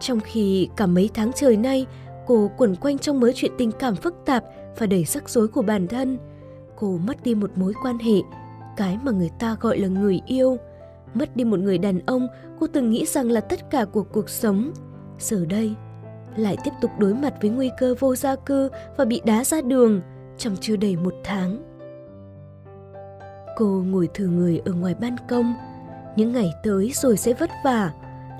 Trong 0.00 0.20
khi 0.20 0.68
cả 0.76 0.86
mấy 0.86 1.10
tháng 1.14 1.30
trời 1.34 1.56
nay, 1.56 1.86
cô 2.26 2.50
quẩn 2.56 2.76
quanh 2.76 2.98
trong 2.98 3.20
mớ 3.20 3.32
chuyện 3.34 3.52
tình 3.58 3.72
cảm 3.72 3.96
phức 3.96 4.14
tạp 4.24 4.44
và 4.78 4.86
đầy 4.86 5.04
rắc 5.04 5.28
rối 5.28 5.48
của 5.48 5.62
bản 5.62 5.88
thân. 5.88 6.18
Cô 6.82 6.98
mất 7.06 7.22
đi 7.22 7.34
một 7.34 7.50
mối 7.58 7.72
quan 7.82 7.98
hệ, 7.98 8.22
cái 8.76 8.98
mà 9.02 9.12
người 9.12 9.30
ta 9.38 9.56
gọi 9.60 9.78
là 9.78 9.88
người 9.88 10.20
yêu. 10.26 10.56
Mất 11.14 11.36
đi 11.36 11.44
một 11.44 11.58
người 11.58 11.78
đàn 11.78 11.98
ông 12.06 12.28
cô 12.60 12.66
từng 12.66 12.90
nghĩ 12.90 13.06
rằng 13.06 13.30
là 13.30 13.40
tất 13.40 13.70
cả 13.70 13.84
của 13.84 14.02
cuộc 14.02 14.28
sống. 14.28 14.72
Giờ 15.18 15.44
đây, 15.48 15.74
lại 16.36 16.56
tiếp 16.64 16.70
tục 16.80 16.90
đối 16.98 17.14
mặt 17.14 17.34
với 17.40 17.50
nguy 17.50 17.70
cơ 17.78 17.94
vô 17.98 18.16
gia 18.16 18.36
cư 18.36 18.68
và 18.96 19.04
bị 19.04 19.22
đá 19.24 19.44
ra 19.44 19.60
đường 19.60 20.00
trong 20.38 20.56
chưa 20.60 20.76
đầy 20.76 20.96
một 20.96 21.14
tháng. 21.24 21.58
Cô 23.56 23.66
ngồi 23.66 24.08
thử 24.14 24.26
người 24.26 24.60
ở 24.64 24.72
ngoài 24.72 24.94
ban 25.00 25.16
công. 25.28 25.54
Những 26.16 26.32
ngày 26.32 26.50
tới 26.62 26.92
rồi 26.94 27.16
sẽ 27.16 27.34
vất 27.34 27.50
vả. 27.64 27.92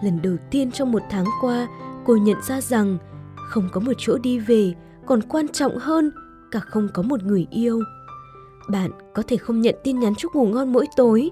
Lần 0.02 0.23
đầu 0.23 0.37
tiên 0.50 0.71
trong 0.71 0.93
một 0.93 1.02
tháng 1.11 1.26
qua, 1.40 1.69
cô 2.05 2.17
nhận 2.17 2.37
ra 2.49 2.61
rằng 2.61 2.99
không 3.49 3.69
có 3.73 3.81
một 3.81 3.93
chỗ 3.99 4.19
đi 4.19 4.38
về 4.38 4.75
còn 5.07 5.21
quan 5.23 5.49
trọng 5.49 5.76
hơn 5.78 6.11
cả 6.50 6.61
không 6.61 6.88
có 6.95 7.02
một 7.02 7.23
người 7.23 7.47
yêu. 7.50 7.81
Bạn 8.69 8.90
có 9.14 9.23
thể 9.28 9.37
không 9.37 9.61
nhận 9.61 9.75
tin 9.85 10.00
nhắn 10.00 10.14
chúc 10.14 10.35
ngủ 10.35 10.47
ngon 10.47 10.73
mỗi 10.73 10.87
tối, 10.97 11.31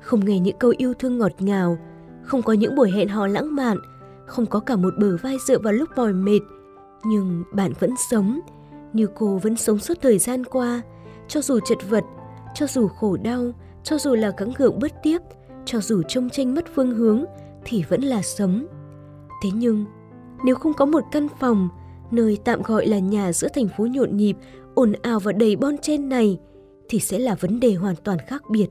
không 0.00 0.24
nghe 0.24 0.38
những 0.38 0.56
câu 0.58 0.74
yêu 0.76 0.94
thương 0.94 1.18
ngọt 1.18 1.32
ngào, 1.38 1.78
không 2.22 2.42
có 2.42 2.52
những 2.52 2.74
buổi 2.74 2.90
hẹn 2.90 3.08
hò 3.08 3.26
lãng 3.26 3.54
mạn, 3.54 3.78
không 4.26 4.46
có 4.46 4.60
cả 4.60 4.76
một 4.76 4.94
bờ 4.98 5.16
vai 5.22 5.36
dựa 5.46 5.58
vào 5.58 5.72
lúc 5.72 5.88
mỏi 5.96 6.12
mệt, 6.12 6.40
nhưng 7.04 7.44
bạn 7.52 7.72
vẫn 7.80 7.94
sống, 8.10 8.40
như 8.92 9.06
cô 9.14 9.36
vẫn 9.36 9.56
sống 9.56 9.78
suốt 9.78 9.98
thời 10.02 10.18
gian 10.18 10.44
qua, 10.44 10.82
cho 11.28 11.40
dù 11.40 11.60
chật 11.60 11.78
vật, 11.90 12.04
cho 12.54 12.66
dù 12.66 12.88
khổ 12.88 13.16
đau, 13.16 13.52
cho 13.82 13.98
dù 13.98 14.14
là 14.14 14.32
gắng 14.36 14.52
gượng 14.56 14.78
bất 14.78 14.92
tiếp, 15.02 15.18
cho 15.64 15.80
dù 15.80 16.02
trông 16.08 16.30
tranh 16.30 16.54
mất 16.54 16.64
phương 16.74 16.90
hướng 16.90 17.24
thì 17.64 17.84
vẫn 17.88 18.02
là 18.02 18.22
sống. 18.22 18.66
Thế 19.42 19.50
nhưng, 19.54 19.84
nếu 20.44 20.54
không 20.54 20.74
có 20.74 20.84
một 20.84 21.04
căn 21.12 21.28
phòng, 21.40 21.68
nơi 22.10 22.38
tạm 22.44 22.62
gọi 22.62 22.86
là 22.86 22.98
nhà 22.98 23.32
giữa 23.32 23.48
thành 23.54 23.68
phố 23.76 23.86
nhộn 23.86 24.16
nhịp, 24.16 24.36
ồn 24.74 24.92
ào 25.02 25.20
và 25.20 25.32
đầy 25.32 25.56
bon 25.56 25.78
chen 25.78 26.08
này, 26.08 26.38
thì 26.92 26.98
sẽ 26.98 27.18
là 27.18 27.34
vấn 27.34 27.60
đề 27.60 27.74
hoàn 27.74 27.96
toàn 27.96 28.18
khác 28.26 28.42
biệt. 28.50 28.68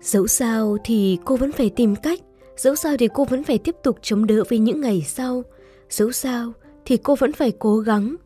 Dẫu 0.00 0.26
sao 0.26 0.76
thì 0.84 1.18
cô 1.24 1.36
vẫn 1.36 1.52
phải 1.52 1.70
tìm 1.70 1.96
cách, 1.96 2.20
dẫu 2.56 2.74
sao 2.74 2.96
thì 2.96 3.08
cô 3.14 3.24
vẫn 3.24 3.44
phải 3.44 3.58
tiếp 3.58 3.76
tục 3.82 3.98
chống 4.02 4.26
đỡ 4.26 4.44
với 4.48 4.58
những 4.58 4.80
ngày 4.80 5.02
sau, 5.06 5.42
dẫu 5.90 6.12
sao 6.12 6.52
thì 6.84 6.96
cô 6.96 7.14
vẫn 7.14 7.32
phải 7.32 7.52
cố 7.58 7.78
gắng. 7.78 8.16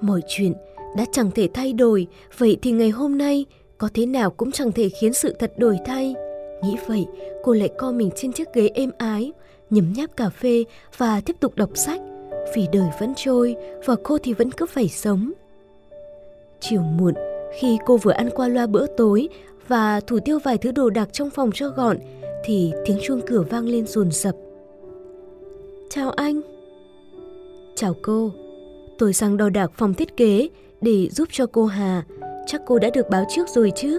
Mọi 0.00 0.20
chuyện 0.28 0.52
đã 0.96 1.04
chẳng 1.12 1.30
thể 1.30 1.48
thay 1.54 1.72
đổi, 1.72 2.06
vậy 2.38 2.58
thì 2.62 2.70
ngày 2.70 2.90
hôm 2.90 3.18
nay 3.18 3.44
có 3.78 3.88
thế 3.94 4.06
nào 4.06 4.30
cũng 4.30 4.52
chẳng 4.52 4.72
thể 4.72 4.88
khiến 4.88 5.12
sự 5.12 5.34
thật 5.38 5.52
đổi 5.58 5.78
thay. 5.84 6.14
Nghĩ 6.62 6.76
vậy, 6.86 7.06
cô 7.42 7.52
lại 7.52 7.68
co 7.78 7.92
mình 7.92 8.10
trên 8.16 8.32
chiếc 8.32 8.54
ghế 8.54 8.68
êm 8.74 8.90
ái, 8.98 9.32
nhấm 9.70 9.92
nháp 9.96 10.16
cà 10.16 10.28
phê 10.28 10.64
và 10.96 11.20
tiếp 11.20 11.36
tục 11.40 11.54
đọc 11.56 11.70
sách. 11.74 12.00
Vì 12.54 12.66
đời 12.72 12.88
vẫn 13.00 13.12
trôi 13.16 13.56
và 13.86 13.96
cô 14.02 14.18
thì 14.18 14.32
vẫn 14.32 14.50
cứ 14.50 14.66
phải 14.66 14.88
sống. 14.88 15.32
Chiều 16.68 16.82
muộn, 16.82 17.14
khi 17.58 17.78
cô 17.86 17.96
vừa 17.96 18.12
ăn 18.12 18.30
qua 18.34 18.48
loa 18.48 18.66
bữa 18.66 18.86
tối 18.86 19.28
và 19.68 20.00
thủ 20.00 20.18
tiêu 20.24 20.38
vài 20.44 20.58
thứ 20.58 20.72
đồ 20.72 20.90
đạc 20.90 21.08
trong 21.12 21.30
phòng 21.30 21.50
cho 21.54 21.68
gọn 21.68 21.96
thì 22.44 22.72
tiếng 22.84 22.98
chuông 23.02 23.20
cửa 23.26 23.44
vang 23.50 23.68
lên 23.68 23.86
rồn 23.86 24.10
rập. 24.10 24.34
Chào 25.90 26.10
anh. 26.10 26.40
Chào 27.74 27.94
cô. 28.02 28.30
Tôi 28.98 29.12
sang 29.12 29.36
đo 29.36 29.48
đạc 29.48 29.70
phòng 29.74 29.94
thiết 29.94 30.16
kế 30.16 30.48
để 30.80 31.08
giúp 31.10 31.28
cho 31.32 31.46
cô 31.46 31.66
Hà. 31.66 32.04
Chắc 32.46 32.62
cô 32.66 32.78
đã 32.78 32.90
được 32.94 33.10
báo 33.10 33.24
trước 33.34 33.48
rồi 33.48 33.72
chứ? 33.76 33.98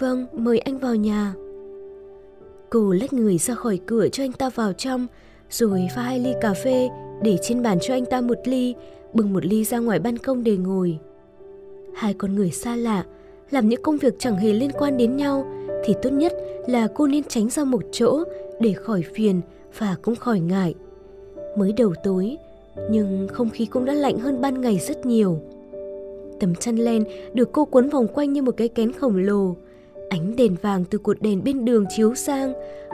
Vâng, 0.00 0.26
mời 0.32 0.58
anh 0.58 0.78
vào 0.78 0.94
nhà. 0.94 1.34
Cô 2.70 2.92
lách 2.92 3.12
người 3.12 3.38
ra 3.38 3.54
khỏi 3.54 3.80
cửa 3.86 4.08
cho 4.08 4.24
anh 4.24 4.32
ta 4.32 4.50
vào 4.54 4.72
trong, 4.72 5.06
rồi 5.50 5.88
pha 5.94 6.02
hai 6.02 6.18
ly 6.18 6.32
cà 6.40 6.54
phê 6.54 6.88
để 7.22 7.38
trên 7.42 7.62
bàn 7.62 7.78
cho 7.82 7.94
anh 7.94 8.04
ta 8.04 8.20
một 8.20 8.38
ly, 8.44 8.74
bưng 9.12 9.32
một 9.32 9.44
ly 9.44 9.64
ra 9.64 9.78
ngoài 9.78 9.98
ban 9.98 10.18
công 10.18 10.44
để 10.44 10.56
ngồi. 10.56 10.98
Hai 11.94 12.14
con 12.14 12.34
người 12.34 12.50
xa 12.50 12.76
lạ, 12.76 13.04
làm 13.50 13.68
những 13.68 13.82
công 13.82 13.96
việc 13.96 14.14
chẳng 14.18 14.36
hề 14.36 14.52
liên 14.52 14.70
quan 14.78 14.96
đến 14.96 15.16
nhau 15.16 15.46
thì 15.84 15.94
tốt 16.02 16.10
nhất 16.10 16.32
là 16.66 16.88
cô 16.94 17.06
nên 17.06 17.24
tránh 17.24 17.50
ra 17.50 17.64
một 17.64 17.82
chỗ 17.92 18.24
để 18.60 18.72
khỏi 18.72 19.02
phiền 19.14 19.40
và 19.78 19.96
cũng 20.02 20.16
khỏi 20.16 20.40
ngại. 20.40 20.74
Mới 21.56 21.72
đầu 21.72 21.94
tối, 22.04 22.36
nhưng 22.90 23.28
không 23.32 23.50
khí 23.50 23.66
cũng 23.66 23.84
đã 23.84 23.92
lạnh 23.92 24.18
hơn 24.18 24.40
ban 24.40 24.60
ngày 24.60 24.78
rất 24.78 25.06
nhiều. 25.06 25.38
Tấm 26.40 26.54
chăn 26.54 26.76
len 26.76 27.04
được 27.34 27.52
cô 27.52 27.64
cuốn 27.64 27.88
vòng 27.88 28.06
quanh 28.14 28.32
như 28.32 28.42
một 28.42 28.54
cái 28.56 28.68
kén 28.68 28.92
khổng 28.92 29.16
lồ. 29.16 29.56
Ánh 30.08 30.36
đèn 30.36 30.56
vàng 30.62 30.84
từ 30.84 30.98
cột 30.98 31.22
đèn 31.22 31.44
bên 31.44 31.64
đường 31.64 31.84
chiếu 31.96 32.14
sang, 32.14 32.52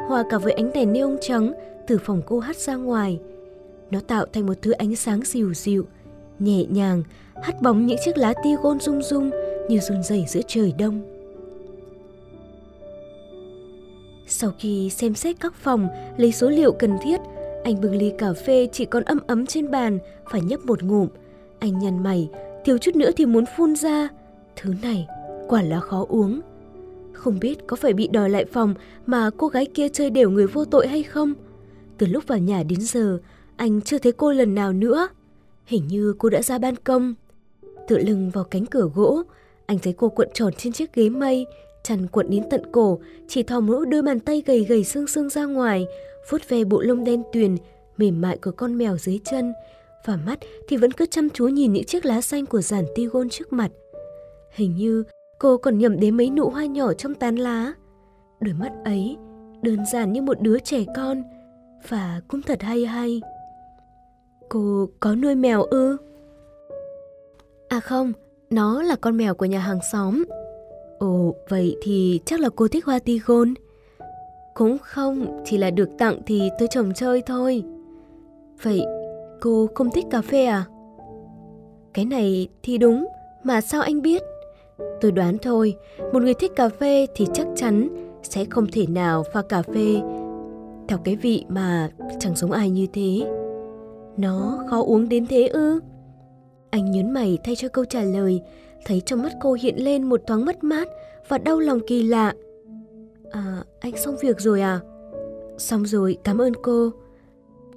hòa 0.08 0.24
cả 0.30 0.38
với 0.38 0.52
ánh 0.52 0.72
đèn 0.72 0.92
neon 0.92 1.16
trắng 1.20 1.52
từ 1.86 1.98
phòng 1.98 2.22
cô 2.26 2.38
hắt 2.38 2.56
ra 2.56 2.76
ngoài. 2.76 3.20
Nó 3.90 4.00
tạo 4.06 4.26
thành 4.32 4.46
một 4.46 4.54
thứ 4.62 4.70
ánh 4.70 4.96
sáng 4.96 5.20
dịu 5.24 5.54
dịu, 5.54 5.84
nhẹ 6.40 6.64
nhàng, 6.64 7.02
hắt 7.42 7.62
bóng 7.62 7.86
những 7.86 7.98
chiếc 8.04 8.18
lá 8.18 8.34
tigon 8.44 8.80
rung 8.80 9.02
rung 9.02 9.30
như 9.68 9.78
run 9.78 10.02
rẩy 10.02 10.24
giữa 10.28 10.40
trời 10.46 10.72
đông. 10.78 11.02
Sau 14.26 14.52
khi 14.58 14.90
xem 14.90 15.14
xét 15.14 15.36
các 15.40 15.54
phòng, 15.54 15.88
lấy 16.16 16.32
số 16.32 16.48
liệu 16.48 16.72
cần 16.72 16.96
thiết, 17.02 17.20
anh 17.64 17.80
bưng 17.80 17.96
ly 17.96 18.12
cà 18.18 18.32
phê 18.32 18.68
chỉ 18.72 18.84
còn 18.84 19.02
ấm 19.04 19.18
ấm 19.26 19.46
trên 19.46 19.70
bàn, 19.70 19.98
phải 20.30 20.40
nhấp 20.40 20.60
một 20.66 20.82
ngụm. 20.82 21.08
Anh 21.58 21.78
nhăn 21.78 22.02
mày, 22.02 22.28
thiếu 22.64 22.78
chút 22.78 22.96
nữa 22.96 23.10
thì 23.16 23.26
muốn 23.26 23.44
phun 23.56 23.76
ra. 23.76 24.08
Thứ 24.56 24.74
này 24.82 25.06
quả 25.48 25.62
là 25.62 25.80
khó 25.80 26.06
uống. 26.08 26.40
Không 27.12 27.38
biết 27.40 27.66
có 27.66 27.76
phải 27.76 27.92
bị 27.92 28.08
đòi 28.08 28.30
lại 28.30 28.44
phòng 28.44 28.74
mà 29.06 29.30
cô 29.36 29.48
gái 29.48 29.66
kia 29.74 29.88
chơi 29.88 30.10
đều 30.10 30.30
người 30.30 30.46
vô 30.46 30.64
tội 30.64 30.88
hay 30.88 31.02
không? 31.02 31.34
Từ 31.98 32.06
lúc 32.06 32.24
vào 32.26 32.38
nhà 32.38 32.62
đến 32.62 32.80
giờ, 32.80 33.18
anh 33.56 33.80
chưa 33.80 33.98
thấy 33.98 34.12
cô 34.12 34.32
lần 34.32 34.54
nào 34.54 34.72
nữa. 34.72 35.08
Hình 35.70 35.88
như 35.88 36.14
cô 36.18 36.28
đã 36.28 36.42
ra 36.42 36.58
ban 36.58 36.76
công. 36.76 37.14
Tựa 37.88 37.98
lưng 37.98 38.30
vào 38.30 38.44
cánh 38.44 38.66
cửa 38.66 38.90
gỗ, 38.94 39.22
anh 39.66 39.78
thấy 39.78 39.92
cô 39.92 40.08
cuộn 40.08 40.28
tròn 40.34 40.52
trên 40.58 40.72
chiếc 40.72 40.94
ghế 40.94 41.08
mây, 41.08 41.46
chăn 41.82 42.06
cuộn 42.06 42.30
đến 42.30 42.42
tận 42.50 42.62
cổ, 42.72 42.98
chỉ 43.28 43.42
thò 43.42 43.60
mũi 43.60 43.86
đôi 43.86 44.02
bàn 44.02 44.20
tay 44.20 44.42
gầy 44.46 44.64
gầy 44.64 44.84
xương 44.84 45.06
xương 45.06 45.28
ra 45.28 45.44
ngoài, 45.44 45.86
vuốt 46.30 46.48
ve 46.48 46.64
bộ 46.64 46.80
lông 46.80 47.04
đen 47.04 47.22
tuyền, 47.32 47.56
mềm 47.96 48.20
mại 48.20 48.36
của 48.38 48.50
con 48.50 48.78
mèo 48.78 48.96
dưới 48.96 49.18
chân, 49.24 49.52
và 50.06 50.16
mắt 50.16 50.38
thì 50.68 50.76
vẫn 50.76 50.92
cứ 50.92 51.06
chăm 51.06 51.30
chú 51.30 51.48
nhìn 51.48 51.72
những 51.72 51.84
chiếc 51.84 52.04
lá 52.04 52.20
xanh 52.20 52.46
của 52.46 52.60
giàn 52.60 52.84
tigon 52.94 53.28
trước 53.28 53.52
mặt. 53.52 53.70
Hình 54.50 54.76
như 54.76 55.04
cô 55.38 55.56
còn 55.56 55.78
nhầm 55.78 56.00
đến 56.00 56.16
mấy 56.16 56.30
nụ 56.30 56.48
hoa 56.48 56.66
nhỏ 56.66 56.92
trong 56.92 57.14
tán 57.14 57.36
lá. 57.36 57.72
Đôi 58.40 58.54
mắt 58.54 58.72
ấy 58.84 59.16
đơn 59.62 59.78
giản 59.92 60.12
như 60.12 60.22
một 60.22 60.40
đứa 60.40 60.58
trẻ 60.58 60.84
con 60.96 61.22
và 61.88 62.20
cũng 62.28 62.42
thật 62.42 62.62
hay 62.62 62.84
hay. 62.84 63.20
Cô 64.52 64.88
có 65.00 65.14
nuôi 65.14 65.34
mèo 65.34 65.62
ư? 65.62 65.96
À 67.68 67.80
không, 67.80 68.12
nó 68.50 68.82
là 68.82 68.96
con 68.96 69.16
mèo 69.16 69.34
của 69.34 69.44
nhà 69.44 69.58
hàng 69.58 69.78
xóm. 69.92 70.24
Ồ, 70.98 71.34
vậy 71.48 71.76
thì 71.82 72.20
chắc 72.24 72.40
là 72.40 72.48
cô 72.56 72.68
thích 72.68 72.84
hoa 72.84 72.98
tigon. 72.98 73.54
Cũng 74.54 74.78
không, 74.82 75.42
chỉ 75.44 75.58
là 75.58 75.70
được 75.70 75.88
tặng 75.98 76.18
thì 76.26 76.50
tôi 76.58 76.68
trồng 76.70 76.92
chơi 76.94 77.22
thôi. 77.22 77.62
Vậy 78.62 78.82
cô 79.40 79.68
không 79.74 79.90
thích 79.90 80.04
cà 80.10 80.22
phê 80.22 80.44
à? 80.44 80.64
Cái 81.94 82.04
này 82.04 82.48
thì 82.62 82.78
đúng, 82.78 83.06
mà 83.42 83.60
sao 83.60 83.82
anh 83.82 84.02
biết? 84.02 84.22
Tôi 85.00 85.12
đoán 85.12 85.38
thôi, 85.38 85.74
một 86.12 86.22
người 86.22 86.34
thích 86.34 86.52
cà 86.56 86.68
phê 86.68 87.06
thì 87.14 87.26
chắc 87.32 87.46
chắn 87.56 87.88
sẽ 88.22 88.44
không 88.44 88.66
thể 88.72 88.86
nào 88.86 89.24
pha 89.32 89.42
cà 89.42 89.62
phê 89.62 90.00
theo 90.88 90.98
cái 91.04 91.16
vị 91.16 91.44
mà 91.48 91.90
chẳng 92.20 92.36
giống 92.36 92.52
ai 92.52 92.70
như 92.70 92.86
thế. 92.92 93.39
Nó 94.16 94.64
khó 94.70 94.82
uống 94.82 95.08
đến 95.08 95.26
thế 95.26 95.46
ư? 95.46 95.80
Anh 96.70 96.90
nhớn 96.90 97.10
mày 97.10 97.38
thay 97.44 97.56
cho 97.56 97.68
câu 97.68 97.84
trả 97.84 98.02
lời, 98.02 98.40
thấy 98.84 99.00
trong 99.00 99.22
mắt 99.22 99.32
cô 99.40 99.52
hiện 99.52 99.84
lên 99.84 100.02
một 100.02 100.20
thoáng 100.26 100.44
mất 100.44 100.64
mát 100.64 100.88
và 101.28 101.38
đau 101.38 101.58
lòng 101.58 101.80
kỳ 101.86 102.02
lạ. 102.02 102.34
À, 103.30 103.64
anh 103.80 103.96
xong 103.96 104.16
việc 104.22 104.40
rồi 104.40 104.60
à? 104.60 104.80
Xong 105.58 105.86
rồi, 105.86 106.18
cảm 106.24 106.38
ơn 106.38 106.52
cô. 106.62 106.90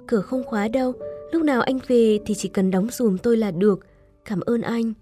Cửa 0.06 0.20
không 0.20 0.44
khóa 0.44 0.68
đâu, 0.68 0.92
lúc 1.32 1.42
nào 1.42 1.60
anh 1.60 1.78
về 1.86 2.18
thì 2.26 2.34
chỉ 2.34 2.48
cần 2.48 2.70
đóng 2.70 2.86
dùm 2.90 3.16
tôi 3.18 3.36
là 3.36 3.50
được. 3.50 3.86
Cảm 4.24 4.40
ơn 4.40 4.60
anh. 4.60 4.92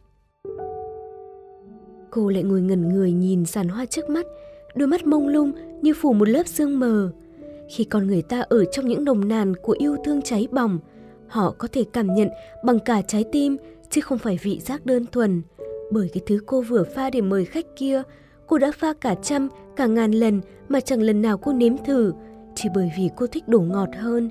Cô 2.11 2.29
lại 2.29 2.43
ngồi 2.43 2.61
ngẩn 2.61 2.89
người 2.89 3.13
nhìn 3.13 3.45
sàn 3.45 3.69
hoa 3.69 3.87
trước 3.87 4.11
mắt, 4.11 4.27
đôi 4.75 4.89
mắt 4.89 5.07
mông 5.07 5.29
lung 5.29 5.53
như 5.83 5.95
phủ 5.95 6.13
một 6.13 6.29
lớp 6.29 6.47
sương 6.47 6.81
mờ. 6.81 7.11
Khi 7.69 7.85
con 7.85 8.07
người 8.07 8.23
ta 8.23 8.41
ở 8.41 8.65
trong 8.65 8.89
những 8.89 9.05
nồng 9.05 9.29
nàn 9.29 9.55
của 9.63 9.77
yêu 9.79 9.97
thương 10.05 10.23
cháy 10.23 10.49
bỏng, 10.51 10.79
họ 11.33 11.55
có 11.59 11.69
thể 11.73 11.85
cảm 11.93 12.15
nhận 12.15 12.29
bằng 12.65 12.79
cả 12.79 13.03
trái 13.03 13.25
tim 13.33 13.57
chứ 13.91 14.01
không 14.01 14.19
phải 14.19 14.39
vị 14.43 14.61
giác 14.61 14.87
đơn 14.87 15.07
thuần. 15.13 15.43
Bởi 15.91 16.11
cái 16.13 16.23
thứ 16.27 16.41
cô 16.47 16.61
vừa 16.61 16.85
pha 16.85 17.11
để 17.11 17.21
mời 17.21 17.45
khách 17.45 17.67
kia, 17.77 18.03
cô 18.47 18.59
đã 18.59 18.73
pha 18.73 18.93
cả 18.93 19.15
trăm, 19.23 19.49
cả 19.77 19.87
ngàn 19.87 20.13
lần 20.13 20.41
mà 20.69 20.81
chẳng 20.81 21.03
lần 21.03 21.23
nào 21.23 21.39
cô 21.39 21.53
nếm 21.53 21.77
thử, 21.77 22.13
chỉ 22.55 22.69
bởi 22.75 22.93
vì 22.99 23.09
cô 23.17 23.27
thích 23.27 23.49
đổ 23.49 23.61
ngọt 23.61 23.89
hơn. 23.97 24.31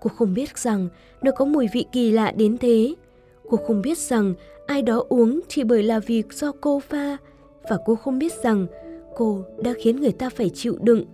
Cô 0.00 0.10
không 0.16 0.34
biết 0.34 0.58
rằng 0.58 0.88
nó 1.22 1.30
có 1.30 1.44
mùi 1.44 1.68
vị 1.72 1.84
kỳ 1.92 2.10
lạ 2.10 2.32
đến 2.36 2.58
thế. 2.58 2.94
Cô 3.48 3.56
không 3.56 3.82
biết 3.82 3.98
rằng 3.98 4.34
ai 4.66 4.82
đó 4.82 5.04
uống 5.08 5.40
chỉ 5.48 5.64
bởi 5.64 5.82
là 5.82 5.98
vì 5.98 6.22
do 6.32 6.52
cô 6.60 6.80
pha 6.80 7.16
và 7.70 7.78
cô 7.86 7.94
không 7.94 8.18
biết 8.18 8.32
rằng 8.42 8.66
cô 9.16 9.44
đã 9.58 9.72
khiến 9.82 10.00
người 10.00 10.12
ta 10.12 10.30
phải 10.30 10.50
chịu 10.54 10.78
đựng 10.80 11.04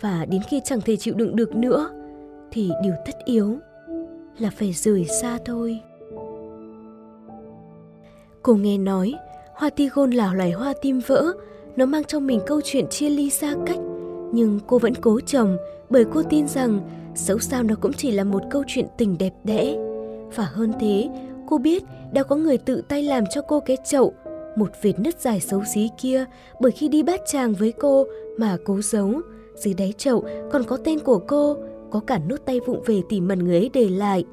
và 0.00 0.24
đến 0.30 0.40
khi 0.50 0.60
chẳng 0.64 0.80
thể 0.80 0.96
chịu 0.96 1.14
đựng 1.14 1.36
được 1.36 1.56
nữa 1.56 1.90
thì 2.50 2.70
điều 2.82 2.94
tất 3.06 3.14
yếu 3.24 3.58
là 4.40 4.50
phải 4.50 4.72
rời 4.72 5.06
xa 5.20 5.38
thôi. 5.44 5.80
Cô 8.42 8.54
nghe 8.54 8.78
nói, 8.78 9.14
hoa 9.54 9.70
tigon 9.70 10.10
là 10.10 10.34
loài 10.34 10.50
hoa 10.50 10.72
tim 10.82 11.00
vỡ, 11.06 11.32
nó 11.76 11.86
mang 11.86 12.04
trong 12.04 12.26
mình 12.26 12.40
câu 12.46 12.60
chuyện 12.64 12.86
chia 12.88 13.10
ly 13.10 13.30
xa 13.30 13.54
cách. 13.66 13.78
Nhưng 14.32 14.60
cô 14.66 14.78
vẫn 14.78 14.94
cố 14.94 15.20
trồng 15.20 15.56
bởi 15.90 16.04
cô 16.14 16.22
tin 16.22 16.48
rằng 16.48 16.80
dẫu 17.14 17.38
sao 17.38 17.62
nó 17.62 17.74
cũng 17.80 17.92
chỉ 17.92 18.10
là 18.10 18.24
một 18.24 18.42
câu 18.50 18.64
chuyện 18.66 18.86
tình 18.98 19.18
đẹp 19.18 19.32
đẽ. 19.44 19.76
Và 20.34 20.44
hơn 20.44 20.72
thế, 20.80 21.08
cô 21.48 21.58
biết 21.58 21.82
đã 22.12 22.22
có 22.22 22.36
người 22.36 22.58
tự 22.58 22.82
tay 22.88 23.02
làm 23.02 23.24
cho 23.34 23.42
cô 23.42 23.60
cái 23.60 23.76
chậu, 23.84 24.12
một 24.56 24.70
vệt 24.82 24.98
nứt 24.98 25.20
dài 25.20 25.40
xấu 25.40 25.62
xí 25.74 25.88
kia 25.98 26.24
bởi 26.60 26.72
khi 26.72 26.88
đi 26.88 27.02
bát 27.02 27.20
tràng 27.26 27.52
với 27.52 27.72
cô 27.72 28.06
mà 28.38 28.56
cố 28.64 28.80
giấu. 28.80 29.12
Dưới 29.54 29.74
đáy 29.74 29.94
chậu 29.98 30.24
còn 30.52 30.64
có 30.64 30.76
tên 30.84 30.98
của 30.98 31.18
cô, 31.18 31.56
có 31.90 32.00
cả 32.00 32.18
nút 32.28 32.46
tay 32.46 32.60
vụng 32.66 32.82
về 32.86 33.02
tỉ 33.08 33.20
mẩn 33.20 33.38
người 33.38 33.56
ấy 33.56 33.70
để 33.72 33.88
lại. 33.88 34.24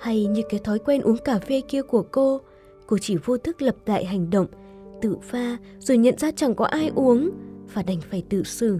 Hay 0.00 0.26
như 0.26 0.42
cái 0.48 0.60
thói 0.64 0.78
quen 0.78 1.02
uống 1.02 1.16
cà 1.24 1.38
phê 1.38 1.62
kia 1.68 1.82
của 1.82 2.02
cô, 2.02 2.40
cô 2.86 2.98
chỉ 2.98 3.16
vô 3.24 3.38
thức 3.38 3.62
lập 3.62 3.76
lại 3.86 4.04
hành 4.04 4.30
động, 4.30 4.46
tự 5.00 5.16
pha 5.22 5.56
rồi 5.78 5.98
nhận 5.98 6.18
ra 6.18 6.30
chẳng 6.30 6.54
có 6.54 6.64
ai 6.64 6.90
uống 6.94 7.30
và 7.74 7.82
đành 7.82 8.00
phải 8.10 8.22
tự 8.28 8.42
xử. 8.42 8.78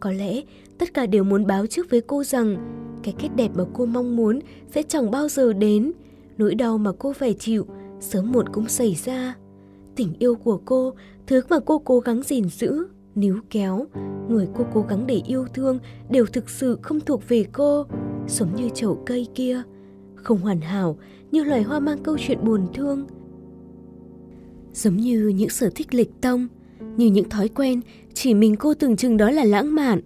Có 0.00 0.12
lẽ 0.12 0.42
tất 0.78 0.94
cả 0.94 1.06
đều 1.06 1.24
muốn 1.24 1.46
báo 1.46 1.66
trước 1.66 1.90
với 1.90 2.00
cô 2.00 2.24
rằng 2.24 2.56
cái 3.02 3.14
kết 3.18 3.28
đẹp 3.36 3.50
mà 3.54 3.64
cô 3.74 3.86
mong 3.86 4.16
muốn 4.16 4.40
sẽ 4.70 4.82
chẳng 4.82 5.10
bao 5.10 5.28
giờ 5.28 5.52
đến, 5.52 5.92
nỗi 6.38 6.54
đau 6.54 6.78
mà 6.78 6.92
cô 6.98 7.12
phải 7.12 7.34
chịu 7.34 7.66
sớm 8.00 8.32
muộn 8.32 8.48
cũng 8.52 8.68
xảy 8.68 8.94
ra. 9.04 9.34
Tình 9.96 10.12
yêu 10.18 10.34
của 10.34 10.60
cô, 10.64 10.94
thứ 11.26 11.40
mà 11.50 11.58
cô 11.60 11.78
cố 11.78 12.00
gắng 12.00 12.22
gìn 12.22 12.48
giữ, 12.48 12.88
níu 13.20 13.38
kéo, 13.50 13.86
người 14.28 14.48
cô 14.56 14.64
cố 14.74 14.84
gắng 14.88 15.06
để 15.06 15.22
yêu 15.26 15.46
thương 15.54 15.78
đều 16.10 16.26
thực 16.26 16.50
sự 16.50 16.78
không 16.82 17.00
thuộc 17.00 17.28
về 17.28 17.44
cô, 17.52 17.86
giống 18.28 18.54
như 18.54 18.68
chậu 18.74 19.02
cây 19.06 19.26
kia, 19.34 19.62
không 20.14 20.38
hoàn 20.38 20.60
hảo 20.60 20.98
như 21.32 21.44
loài 21.44 21.62
hoa 21.62 21.80
mang 21.80 21.98
câu 22.02 22.16
chuyện 22.18 22.44
buồn 22.44 22.66
thương. 22.74 23.06
Giống 24.72 24.96
như 24.96 25.28
những 25.28 25.48
sở 25.48 25.70
thích 25.74 25.94
lịch 25.94 26.20
tông, 26.20 26.48
như 26.96 27.06
những 27.06 27.28
thói 27.28 27.48
quen 27.48 27.80
chỉ 28.14 28.34
mình 28.34 28.56
cô 28.56 28.74
tưởng 28.74 28.96
chừng 28.96 29.16
đó 29.16 29.30
là 29.30 29.44
lãng 29.44 29.74
mạn. 29.74 30.00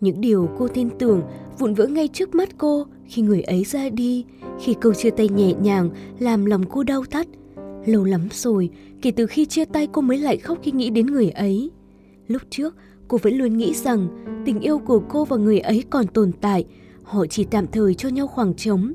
Những 0.00 0.20
điều 0.20 0.48
cô 0.58 0.68
tin 0.68 0.88
tưởng 0.98 1.22
vụn 1.58 1.74
vỡ 1.74 1.86
ngay 1.86 2.08
trước 2.08 2.34
mắt 2.34 2.48
cô 2.58 2.86
khi 3.06 3.22
người 3.22 3.42
ấy 3.42 3.64
ra 3.64 3.88
đi, 3.88 4.24
khi 4.60 4.74
câu 4.80 4.94
chia 4.94 5.10
tay 5.10 5.28
nhẹ 5.28 5.54
nhàng 5.54 5.90
làm 6.18 6.44
lòng 6.44 6.64
cô 6.68 6.82
đau 6.82 7.04
thắt. 7.10 7.26
Lâu 7.86 8.04
lắm 8.04 8.28
rồi, 8.32 8.70
kể 9.02 9.10
từ 9.10 9.26
khi 9.26 9.44
chia 9.46 9.64
tay 9.64 9.86
cô 9.92 10.02
mới 10.02 10.18
lại 10.18 10.36
khóc 10.36 10.58
khi 10.62 10.72
nghĩ 10.72 10.90
đến 10.90 11.06
người 11.06 11.30
ấy. 11.30 11.70
Lúc 12.28 12.42
trước, 12.50 12.76
cô 13.08 13.18
vẫn 13.18 13.34
luôn 13.34 13.56
nghĩ 13.56 13.74
rằng 13.74 14.08
tình 14.44 14.60
yêu 14.60 14.78
của 14.78 15.02
cô 15.08 15.24
và 15.24 15.36
người 15.36 15.58
ấy 15.58 15.84
còn 15.90 16.06
tồn 16.06 16.32
tại, 16.40 16.64
họ 17.02 17.26
chỉ 17.26 17.44
tạm 17.44 17.66
thời 17.66 17.94
cho 17.94 18.08
nhau 18.08 18.26
khoảng 18.26 18.54
trống. 18.54 18.92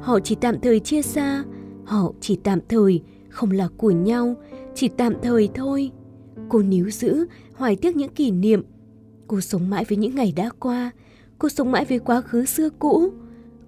Họ 0.00 0.20
chỉ 0.20 0.34
tạm 0.34 0.60
thời 0.60 0.80
chia 0.80 1.02
xa, 1.02 1.44
họ 1.84 2.12
chỉ 2.20 2.36
tạm 2.36 2.58
thời 2.68 3.02
không 3.28 3.50
là 3.50 3.68
của 3.76 3.90
nhau, 3.90 4.34
chỉ 4.74 4.88
tạm 4.88 5.14
thời 5.22 5.48
thôi. 5.54 5.90
Cô 6.48 6.62
níu 6.62 6.90
giữ, 6.90 7.26
hoài 7.54 7.76
tiếc 7.76 7.96
những 7.96 8.14
kỷ 8.14 8.30
niệm. 8.30 8.62
Cô 9.26 9.40
sống 9.40 9.70
mãi 9.70 9.84
với 9.88 9.98
những 9.98 10.14
ngày 10.14 10.32
đã 10.36 10.50
qua, 10.60 10.90
cô 11.38 11.48
sống 11.48 11.72
mãi 11.72 11.84
với 11.84 11.98
quá 11.98 12.20
khứ 12.20 12.44
xưa 12.44 12.70
cũ. 12.70 13.08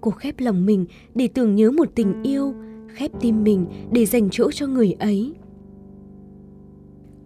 Cô 0.01 0.11
khép 0.11 0.35
lòng 0.39 0.65
mình 0.65 0.85
để 1.15 1.27
tưởng 1.27 1.55
nhớ 1.55 1.71
một 1.71 1.87
tình 1.95 2.23
yêu, 2.23 2.53
khép 2.87 3.11
tim 3.19 3.43
mình 3.43 3.65
để 3.91 4.05
dành 4.05 4.29
chỗ 4.31 4.51
cho 4.51 4.67
người 4.67 4.91
ấy. 4.99 5.33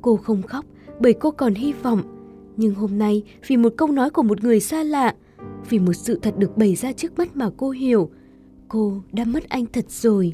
Cô 0.01 0.15
không 0.15 0.41
khóc 0.41 0.65
bởi 0.99 1.13
cô 1.13 1.31
còn 1.31 1.53
hy 1.53 1.73
vọng. 1.73 2.01
Nhưng 2.57 2.73
hôm 2.73 2.97
nay 2.97 3.23
vì 3.47 3.57
một 3.57 3.73
câu 3.77 3.87
nói 3.87 4.09
của 4.09 4.23
một 4.23 4.43
người 4.43 4.59
xa 4.59 4.83
lạ, 4.83 5.15
vì 5.69 5.79
một 5.79 5.93
sự 5.93 6.19
thật 6.21 6.37
được 6.37 6.57
bày 6.57 6.75
ra 6.75 6.93
trước 6.93 7.17
mắt 7.17 7.35
mà 7.35 7.49
cô 7.57 7.69
hiểu, 7.69 8.09
cô 8.67 9.01
đã 9.11 9.25
mất 9.25 9.49
anh 9.49 9.65
thật 9.73 9.91
rồi. 9.91 10.33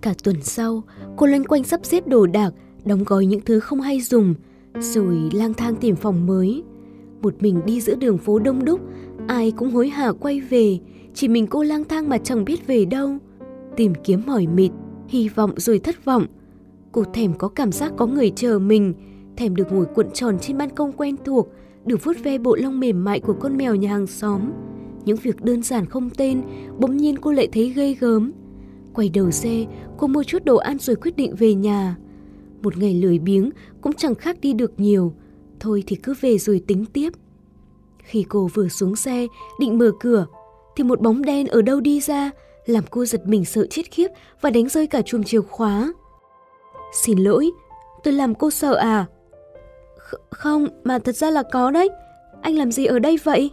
Cả 0.00 0.14
tuần 0.24 0.36
sau, 0.42 0.82
cô 1.16 1.26
loanh 1.26 1.44
quanh 1.44 1.64
sắp 1.64 1.80
xếp 1.82 2.06
đồ 2.06 2.26
đạc, 2.26 2.50
đóng 2.84 3.04
gói 3.04 3.26
những 3.26 3.40
thứ 3.40 3.60
không 3.60 3.80
hay 3.80 4.00
dùng, 4.00 4.34
rồi 4.78 5.16
lang 5.32 5.54
thang 5.54 5.76
tìm 5.76 5.96
phòng 5.96 6.26
mới. 6.26 6.62
Một 7.22 7.34
mình 7.40 7.60
đi 7.66 7.80
giữa 7.80 7.94
đường 7.94 8.18
phố 8.18 8.38
đông 8.38 8.64
đúc, 8.64 8.80
ai 9.28 9.50
cũng 9.50 9.70
hối 9.70 9.88
hả 9.88 10.12
quay 10.12 10.40
về, 10.40 10.78
chỉ 11.14 11.28
mình 11.28 11.46
cô 11.46 11.62
lang 11.62 11.84
thang 11.84 12.08
mà 12.08 12.18
chẳng 12.18 12.44
biết 12.44 12.66
về 12.66 12.84
đâu. 12.84 13.18
Tìm 13.76 13.92
kiếm 14.04 14.22
mỏi 14.26 14.46
mịt, 14.46 14.72
hy 15.08 15.28
vọng 15.28 15.52
rồi 15.56 15.78
thất 15.78 16.04
vọng. 16.04 16.26
Cô 16.98 17.04
thèm 17.04 17.34
có 17.34 17.48
cảm 17.48 17.72
giác 17.72 17.92
có 17.96 18.06
người 18.06 18.30
chờ 18.36 18.58
mình, 18.58 18.94
thèm 19.36 19.56
được 19.56 19.72
ngồi 19.72 19.86
cuộn 19.94 20.10
tròn 20.10 20.38
trên 20.40 20.58
ban 20.58 20.70
công 20.70 20.92
quen 20.92 21.16
thuộc, 21.24 21.48
được 21.84 22.04
vuốt 22.04 22.16
ve 22.22 22.38
bộ 22.38 22.56
lông 22.56 22.80
mềm 22.80 23.04
mại 23.04 23.20
của 23.20 23.32
con 23.32 23.56
mèo 23.56 23.74
nhà 23.74 23.88
hàng 23.88 24.06
xóm. 24.06 24.40
Những 25.04 25.16
việc 25.16 25.40
đơn 25.40 25.62
giản 25.62 25.86
không 25.86 26.10
tên, 26.10 26.42
bỗng 26.78 26.96
nhiên 26.96 27.16
cô 27.18 27.32
lại 27.32 27.48
thấy 27.52 27.72
ghê 27.76 27.94
gớm. 27.94 28.32
Quay 28.94 29.08
đầu 29.08 29.30
xe, 29.30 29.66
cô 29.96 30.06
mua 30.06 30.22
chút 30.22 30.44
đồ 30.44 30.56
ăn 30.56 30.78
rồi 30.78 30.96
quyết 30.96 31.16
định 31.16 31.34
về 31.34 31.54
nhà. 31.54 31.96
Một 32.62 32.76
ngày 32.76 32.94
lười 32.94 33.18
biếng 33.18 33.50
cũng 33.80 33.92
chẳng 33.92 34.14
khác 34.14 34.40
đi 34.40 34.52
được 34.52 34.80
nhiều. 34.80 35.12
Thôi 35.60 35.84
thì 35.86 35.96
cứ 35.96 36.14
về 36.20 36.38
rồi 36.38 36.62
tính 36.66 36.84
tiếp. 36.92 37.12
Khi 37.98 38.24
cô 38.28 38.48
vừa 38.54 38.68
xuống 38.68 38.96
xe, 38.96 39.26
định 39.60 39.78
mở 39.78 39.90
cửa, 40.00 40.26
thì 40.76 40.84
một 40.84 41.00
bóng 41.00 41.22
đen 41.22 41.46
ở 41.46 41.62
đâu 41.62 41.80
đi 41.80 42.00
ra, 42.00 42.30
làm 42.66 42.84
cô 42.90 43.04
giật 43.04 43.26
mình 43.26 43.44
sợ 43.44 43.66
chết 43.70 43.90
khiếp 43.90 44.08
và 44.40 44.50
đánh 44.50 44.68
rơi 44.68 44.86
cả 44.86 45.02
chùm 45.02 45.22
chìa 45.22 45.40
khóa. 45.40 45.92
Xin 46.92 47.18
lỗi, 47.18 47.50
tôi 48.04 48.14
làm 48.14 48.34
cô 48.34 48.50
sợ 48.50 48.74
à? 48.74 49.06
Kh- 50.10 50.18
không, 50.30 50.68
mà 50.84 50.98
thật 50.98 51.16
ra 51.16 51.30
là 51.30 51.42
có 51.52 51.70
đấy. 51.70 51.88
Anh 52.42 52.54
làm 52.54 52.72
gì 52.72 52.86
ở 52.86 52.98
đây 52.98 53.18
vậy? 53.24 53.50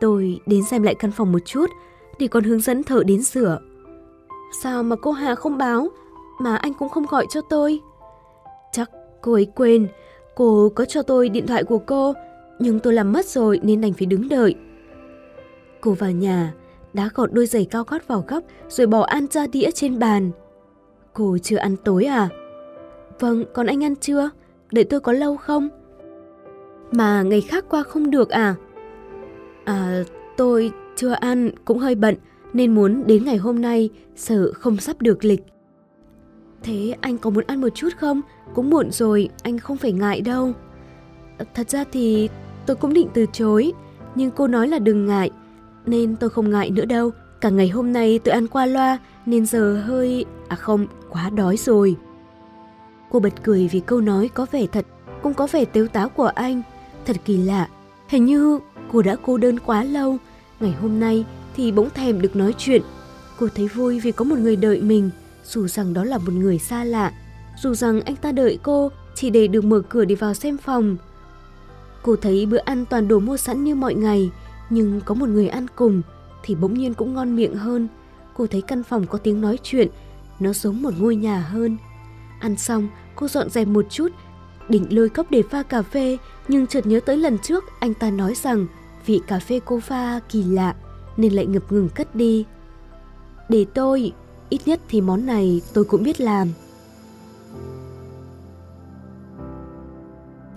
Tôi 0.00 0.40
đến 0.46 0.64
xem 0.64 0.82
lại 0.82 0.94
căn 0.94 1.10
phòng 1.10 1.32
một 1.32 1.38
chút, 1.44 1.70
để 2.18 2.28
còn 2.28 2.44
hướng 2.44 2.60
dẫn 2.60 2.82
thợ 2.82 3.02
đến 3.04 3.22
sửa. 3.22 3.58
Sao 4.62 4.82
mà 4.82 4.96
cô 5.02 5.12
Hà 5.12 5.34
không 5.34 5.58
báo, 5.58 5.88
mà 6.40 6.56
anh 6.56 6.74
cũng 6.74 6.88
không 6.88 7.06
gọi 7.06 7.26
cho 7.30 7.40
tôi? 7.40 7.80
Chắc 8.72 8.90
cô 9.20 9.32
ấy 9.32 9.46
quên, 9.54 9.88
cô 10.34 10.72
có 10.74 10.84
cho 10.84 11.02
tôi 11.02 11.28
điện 11.28 11.46
thoại 11.46 11.64
của 11.64 11.78
cô, 11.78 12.12
nhưng 12.58 12.80
tôi 12.80 12.92
làm 12.92 13.12
mất 13.12 13.26
rồi 13.26 13.60
nên 13.62 13.80
đành 13.80 13.92
phải 13.92 14.06
đứng 14.06 14.28
đợi. 14.28 14.54
Cô 15.80 15.92
vào 15.92 16.10
nhà, 16.10 16.54
đá 16.92 17.10
gọt 17.14 17.32
đôi 17.32 17.46
giày 17.46 17.64
cao 17.64 17.84
gót 17.88 18.08
vào 18.08 18.24
góc 18.28 18.44
rồi 18.68 18.86
bỏ 18.86 19.02
ăn 19.02 19.26
ra 19.30 19.46
đĩa 19.46 19.70
trên 19.70 19.98
bàn. 19.98 20.30
Cô 21.14 21.38
chưa 21.42 21.56
ăn 21.56 21.76
tối 21.84 22.04
à? 22.04 22.28
Vâng, 23.20 23.44
còn 23.52 23.66
anh 23.66 23.84
ăn 23.84 23.96
chưa? 23.96 24.30
Đợi 24.72 24.84
tôi 24.84 25.00
có 25.00 25.12
lâu 25.12 25.36
không? 25.36 25.68
Mà 26.92 27.22
ngày 27.22 27.40
khác 27.40 27.64
qua 27.68 27.82
không 27.82 28.10
được 28.10 28.30
à? 28.30 28.54
À, 29.64 30.04
tôi 30.36 30.72
chưa 30.96 31.10
ăn, 31.10 31.50
cũng 31.64 31.78
hơi 31.78 31.94
bận, 31.94 32.14
nên 32.52 32.74
muốn 32.74 33.06
đến 33.06 33.24
ngày 33.24 33.36
hôm 33.36 33.62
nay, 33.62 33.90
sợ 34.16 34.52
không 34.52 34.76
sắp 34.76 35.02
được 35.02 35.24
lịch. 35.24 35.42
Thế 36.62 36.94
anh 37.00 37.18
có 37.18 37.30
muốn 37.30 37.44
ăn 37.46 37.60
một 37.60 37.68
chút 37.74 37.88
không? 37.96 38.20
Cũng 38.54 38.70
muộn 38.70 38.90
rồi, 38.90 39.28
anh 39.42 39.58
không 39.58 39.76
phải 39.76 39.92
ngại 39.92 40.20
đâu. 40.20 40.52
À, 41.38 41.44
thật 41.54 41.70
ra 41.70 41.84
thì 41.92 42.28
tôi 42.66 42.76
cũng 42.76 42.92
định 42.92 43.08
từ 43.14 43.26
chối, 43.32 43.72
nhưng 44.14 44.30
cô 44.30 44.46
nói 44.46 44.68
là 44.68 44.78
đừng 44.78 45.06
ngại, 45.06 45.30
nên 45.86 46.16
tôi 46.16 46.30
không 46.30 46.50
ngại 46.50 46.70
nữa 46.70 46.84
đâu. 46.84 47.10
Cả 47.40 47.50
ngày 47.50 47.68
hôm 47.68 47.92
nay 47.92 48.20
tôi 48.24 48.32
ăn 48.32 48.46
qua 48.46 48.66
loa 48.66 48.98
nên 49.26 49.46
giờ 49.46 49.82
hơi... 49.86 50.24
À 50.48 50.56
không, 50.56 50.86
quá 51.10 51.30
đói 51.30 51.56
rồi. 51.56 51.96
Cô 53.10 53.20
bật 53.20 53.42
cười 53.42 53.68
vì 53.72 53.80
câu 53.80 54.00
nói 54.00 54.28
có 54.34 54.46
vẻ 54.52 54.66
thật, 54.66 54.86
cũng 55.22 55.34
có 55.34 55.46
vẻ 55.52 55.64
tếu 55.64 55.86
táo 55.86 56.08
của 56.08 56.26
anh. 56.26 56.62
Thật 57.06 57.16
kỳ 57.24 57.36
lạ, 57.36 57.68
hình 58.08 58.24
như 58.24 58.58
cô 58.92 59.02
đã 59.02 59.16
cô 59.22 59.36
đơn 59.36 59.58
quá 59.58 59.84
lâu. 59.84 60.16
Ngày 60.60 60.72
hôm 60.72 61.00
nay 61.00 61.24
thì 61.56 61.72
bỗng 61.72 61.90
thèm 61.90 62.22
được 62.22 62.36
nói 62.36 62.54
chuyện. 62.58 62.82
Cô 63.38 63.48
thấy 63.54 63.68
vui 63.68 64.00
vì 64.00 64.12
có 64.12 64.24
một 64.24 64.38
người 64.38 64.56
đợi 64.56 64.80
mình, 64.80 65.10
dù 65.44 65.68
rằng 65.68 65.94
đó 65.94 66.04
là 66.04 66.18
một 66.18 66.32
người 66.32 66.58
xa 66.58 66.84
lạ. 66.84 67.12
Dù 67.62 67.74
rằng 67.74 68.00
anh 68.00 68.16
ta 68.16 68.32
đợi 68.32 68.58
cô 68.62 68.90
chỉ 69.14 69.30
để 69.30 69.46
được 69.46 69.64
mở 69.64 69.82
cửa 69.88 70.04
đi 70.04 70.14
vào 70.14 70.34
xem 70.34 70.56
phòng. 70.56 70.96
Cô 72.02 72.16
thấy 72.16 72.46
bữa 72.46 72.58
ăn 72.58 72.84
toàn 72.90 73.08
đồ 73.08 73.18
mua 73.20 73.36
sẵn 73.36 73.64
như 73.64 73.74
mọi 73.74 73.94
ngày, 73.94 74.30
nhưng 74.70 75.00
có 75.04 75.14
một 75.14 75.28
người 75.28 75.48
ăn 75.48 75.66
cùng 75.76 76.02
thì 76.42 76.54
bỗng 76.54 76.74
nhiên 76.74 76.94
cũng 76.94 77.14
ngon 77.14 77.36
miệng 77.36 77.54
hơn. 77.54 77.88
Cô 78.36 78.46
thấy 78.46 78.60
căn 78.60 78.82
phòng 78.82 79.06
có 79.06 79.18
tiếng 79.18 79.40
nói 79.40 79.58
chuyện, 79.62 79.88
nó 80.40 80.52
giống 80.52 80.82
một 80.82 80.94
ngôi 80.98 81.16
nhà 81.16 81.40
hơn. 81.40 81.76
Ăn 82.40 82.56
xong, 82.56 82.88
cô 83.16 83.28
dọn 83.28 83.50
dẹp 83.50 83.68
một 83.68 83.86
chút, 83.90 84.08
định 84.68 84.86
lôi 84.90 85.08
cốc 85.08 85.30
để 85.30 85.42
pha 85.50 85.62
cà 85.62 85.82
phê, 85.82 86.18
nhưng 86.48 86.66
chợt 86.66 86.86
nhớ 86.86 87.00
tới 87.00 87.16
lần 87.16 87.38
trước 87.38 87.64
anh 87.80 87.94
ta 87.94 88.10
nói 88.10 88.34
rằng 88.34 88.66
vị 89.06 89.20
cà 89.26 89.38
phê 89.38 89.60
cô 89.64 89.80
pha 89.80 90.20
kỳ 90.28 90.42
lạ, 90.44 90.74
nên 91.16 91.32
lại 91.32 91.46
ngập 91.46 91.72
ngừng 91.72 91.88
cất 91.88 92.14
đi. 92.14 92.44
Để 93.48 93.66
tôi, 93.74 94.12
ít 94.48 94.60
nhất 94.66 94.80
thì 94.88 95.00
món 95.00 95.26
này 95.26 95.62
tôi 95.74 95.84
cũng 95.84 96.02
biết 96.02 96.20
làm. 96.20 96.48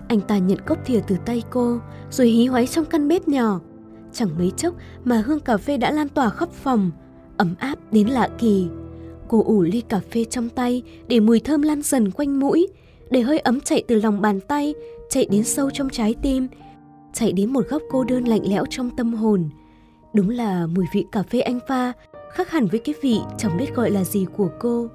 Anh 0.08 0.20
ta 0.20 0.38
nhận 0.38 0.58
cốc 0.66 0.78
thìa 0.86 1.00
từ 1.06 1.16
tay 1.24 1.42
cô, 1.50 1.78
rồi 2.10 2.28
hí 2.28 2.46
hoáy 2.46 2.66
trong 2.66 2.84
căn 2.84 3.08
bếp 3.08 3.28
nhỏ. 3.28 3.60
Chẳng 4.12 4.28
mấy 4.38 4.52
chốc 4.56 4.74
mà 5.04 5.22
hương 5.26 5.40
cà 5.40 5.56
phê 5.56 5.76
đã 5.76 5.90
lan 5.90 6.08
tỏa 6.08 6.30
khắp 6.30 6.48
phòng, 6.50 6.90
ấm 7.36 7.54
áp 7.58 7.78
đến 7.92 8.08
lạ 8.08 8.28
kỳ. 8.38 8.68
Cô 9.28 9.42
ủ 9.44 9.62
ly 9.62 9.80
cà 9.80 10.00
phê 10.10 10.24
trong 10.24 10.48
tay 10.48 10.82
để 11.08 11.20
mùi 11.20 11.40
thơm 11.40 11.62
lan 11.62 11.82
dần 11.82 12.10
quanh 12.10 12.40
mũi, 12.40 12.68
để 13.10 13.20
hơi 13.20 13.38
ấm 13.38 13.60
chạy 13.60 13.82
từ 13.88 14.00
lòng 14.00 14.20
bàn 14.20 14.40
tay, 14.40 14.74
chạy 15.08 15.26
đến 15.30 15.44
sâu 15.44 15.70
trong 15.70 15.90
trái 15.90 16.14
tim, 16.22 16.48
chạy 17.12 17.32
đến 17.32 17.52
một 17.52 17.68
góc 17.68 17.82
cô 17.90 18.04
đơn 18.04 18.24
lạnh 18.24 18.42
lẽo 18.44 18.64
trong 18.70 18.90
tâm 18.96 19.14
hồn. 19.14 19.48
Đúng 20.14 20.30
là 20.30 20.66
mùi 20.66 20.84
vị 20.94 21.04
cà 21.12 21.22
phê 21.22 21.40
anh 21.40 21.58
pha 21.68 21.92
khác 22.32 22.50
hẳn 22.50 22.66
với 22.66 22.80
cái 22.80 22.94
vị 23.02 23.20
chẳng 23.38 23.56
biết 23.56 23.74
gọi 23.74 23.90
là 23.90 24.04
gì 24.04 24.26
của 24.36 24.48
cô. 24.60 24.88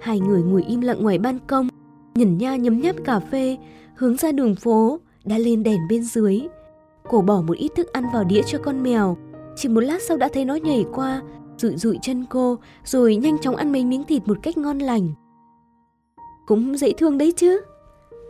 Hai 0.00 0.20
người 0.20 0.42
ngồi 0.42 0.64
im 0.68 0.80
lặng 0.80 1.02
ngoài 1.02 1.18
ban 1.18 1.38
công, 1.46 1.68
nhẩn 2.14 2.38
nha 2.38 2.56
nhấm 2.56 2.80
nháp 2.80 2.96
cà 3.04 3.20
phê, 3.20 3.56
hướng 3.94 4.16
ra 4.16 4.32
đường 4.32 4.54
phố, 4.54 5.00
đã 5.24 5.38
lên 5.38 5.62
đèn 5.62 5.78
bên 5.88 6.02
dưới. 6.02 6.40
Cô 7.08 7.20
bỏ 7.20 7.42
một 7.42 7.56
ít 7.56 7.72
thức 7.76 7.92
ăn 7.92 8.04
vào 8.12 8.24
đĩa 8.24 8.42
cho 8.46 8.58
con 8.58 8.82
mèo, 8.82 9.16
chỉ 9.56 9.68
một 9.68 9.80
lát 9.80 10.02
sau 10.02 10.16
đã 10.16 10.28
thấy 10.32 10.44
nó 10.44 10.54
nhảy 10.54 10.84
qua, 10.94 11.22
rụi 11.62 11.76
rụi 11.76 11.98
chân 12.02 12.24
cô, 12.30 12.58
rồi 12.84 13.16
nhanh 13.16 13.38
chóng 13.38 13.56
ăn 13.56 13.72
mấy 13.72 13.84
miếng 13.84 14.04
thịt 14.04 14.22
một 14.26 14.38
cách 14.42 14.58
ngon 14.58 14.78
lành. 14.78 15.12
Cũng 16.46 16.78
dễ 16.78 16.92
thương 16.92 17.18
đấy 17.18 17.32
chứ. 17.36 17.60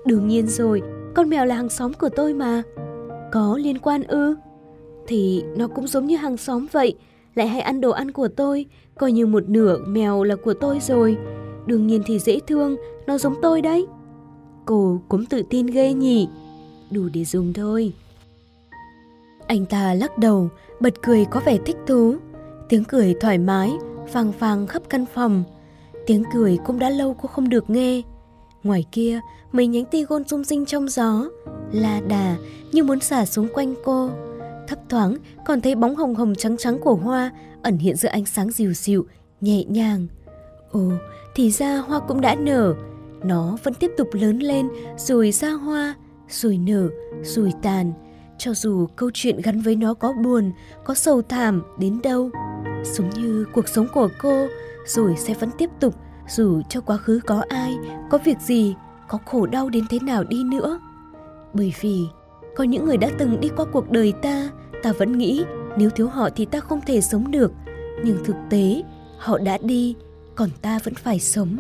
Đương 0.07 0.29
nhiên 0.29 0.47
rồi, 0.47 0.83
con 1.15 1.31
mèo 1.31 1.45
là 1.45 1.55
hàng 1.55 1.69
xóm 1.69 1.93
của 1.93 2.09
tôi 2.09 2.35
mà. 2.35 2.63
Có 3.33 3.59
liên 3.63 3.79
quan 3.79 4.03
ư? 4.03 4.37
Thì 5.07 5.45
nó 5.57 5.69
cũng 5.69 5.87
giống 5.87 6.07
như 6.07 6.17
hàng 6.17 6.37
xóm 6.37 6.67
vậy, 6.73 6.95
lại 7.35 7.49
hay 7.49 7.61
ăn 7.61 7.81
đồ 7.81 7.91
ăn 7.91 8.11
của 8.11 8.29
tôi, 8.29 8.67
coi 8.99 9.13
như 9.13 9.27
một 9.27 9.49
nửa 9.49 9.79
mèo 9.87 10.25
là 10.25 10.37
của 10.37 10.55
tôi 10.55 10.79
rồi. 10.81 11.17
Đương 11.67 11.87
nhiên 11.87 12.03
thì 12.07 12.19
dễ 12.19 12.39
thương, 12.47 12.77
nó 13.07 13.19
giống 13.19 13.35
tôi 13.43 13.63
đấy. 13.63 13.87
Cô 14.67 15.01
cũng 15.09 15.27
tự 15.27 15.43
tin 15.51 15.67
ghê 15.67 15.93
nhỉ, 15.93 16.29
đủ 16.91 17.03
để 17.15 17.25
dùng 17.25 17.53
thôi. 17.53 17.93
Anh 19.47 19.67
ta 19.67 19.95
lắc 19.95 20.19
đầu, 20.19 20.49
bật 20.81 21.03
cười 21.03 21.25
có 21.25 21.41
vẻ 21.45 21.59
thích 21.65 21.77
thú. 21.87 22.17
Tiếng 22.73 22.85
cười 22.85 23.15
thoải 23.21 23.39
mái, 23.39 23.73
vang 24.13 24.33
vang 24.39 24.67
khắp 24.67 24.83
căn 24.89 25.05
phòng. 25.15 25.45
Tiếng 26.07 26.25
cười 26.35 26.59
cũng 26.67 26.79
đã 26.79 26.91
lâu 26.91 27.17
cô 27.23 27.29
không 27.29 27.49
được 27.49 27.71
nghe. 27.71 28.03
Ngoài 28.63 28.85
kia, 28.93 29.21
mấy 29.53 29.67
nhánh 29.67 29.85
tigon 29.85 30.25
rung 30.25 30.45
rinh 30.45 30.67
trong 30.67 30.89
gió, 30.89 31.25
la 31.73 32.01
đà 32.09 32.37
như 32.73 32.85
muốn 32.85 33.01
xả 33.01 33.27
xuống 33.27 33.49
quanh 33.55 33.75
cô. 33.85 34.11
Thấp 34.69 34.79
thoáng 34.89 35.17
còn 35.47 35.61
thấy 35.61 35.75
bóng 35.75 35.97
hồng 35.97 36.15
hồng 36.15 36.35
trắng 36.35 36.57
trắng 36.57 36.79
của 36.79 36.95
hoa 36.95 37.31
ẩn 37.63 37.79
hiện 37.79 37.97
giữa 37.97 38.09
ánh 38.09 38.25
sáng 38.27 38.51
dịu 38.51 38.73
dịu, 38.73 39.07
nhẹ 39.41 39.65
nhàng. 39.65 40.07
Ồ, 40.71 40.93
thì 41.35 41.51
ra 41.51 41.77
hoa 41.77 42.01
cũng 42.01 42.21
đã 42.21 42.35
nở. 42.35 42.75
Nó 43.23 43.57
vẫn 43.63 43.75
tiếp 43.75 43.91
tục 43.97 44.09
lớn 44.13 44.39
lên 44.39 44.69
rồi 44.97 45.33
ra 45.33 45.51
hoa, 45.51 45.95
rồi 46.29 46.59
nở, 46.59 46.89
rồi 47.23 47.53
tàn. 47.63 47.93
Cho 48.39 48.55
dù 48.55 48.87
câu 48.97 49.11
chuyện 49.15 49.41
gắn 49.43 49.61
với 49.61 49.77
nó 49.77 49.95
có 49.95 50.13
buồn, 50.13 50.53
có 50.85 50.95
sầu 50.95 51.23
thảm 51.23 51.63
đến 51.79 52.01
đâu. 52.03 52.31
Giống 52.85 53.11
như 53.11 53.47
cuộc 53.53 53.69
sống 53.69 53.87
của 53.95 54.09
cô, 54.23 54.47
rồi 54.87 55.15
sẽ 55.19 55.35
vẫn 55.35 55.51
tiếp 55.59 55.71
tục 55.81 55.95
dù 56.29 56.63
cho 56.69 56.81
quá 56.81 56.97
khứ 56.97 57.21
có 57.27 57.45
ai, 57.49 57.77
có 58.11 58.19
việc 58.25 58.39
gì, 58.41 58.75
có 59.09 59.19
khổ 59.27 59.47
đau 59.47 59.69
đến 59.69 59.85
thế 59.91 59.99
nào 60.03 60.25
đi 60.25 60.45
nữa. 60.45 60.81
Bởi 61.53 61.75
vì 61.81 62.07
có 62.57 62.65
những 62.65 62.85
người 62.85 62.97
đã 62.97 63.11
từng 63.19 63.41
đi 63.41 63.49
qua 63.57 63.65
cuộc 63.73 63.91
đời 63.91 64.13
ta, 64.23 64.49
ta 64.83 64.93
vẫn 64.93 65.19
nghĩ 65.19 65.45
nếu 65.77 65.91
thiếu 65.91 66.09
họ 66.09 66.29
thì 66.37 66.45
ta 66.45 66.61
không 66.61 66.81
thể 66.87 67.01
sống 67.01 67.31
được. 67.31 67.53
Nhưng 68.05 68.25
thực 68.25 68.37
tế, 68.51 68.83
họ 69.19 69.39
đã 69.39 69.59
đi, 69.63 69.97
còn 70.35 70.49
ta 70.63 70.79
vẫn 70.85 70.95
phải 70.95 71.21
sống. 71.21 71.57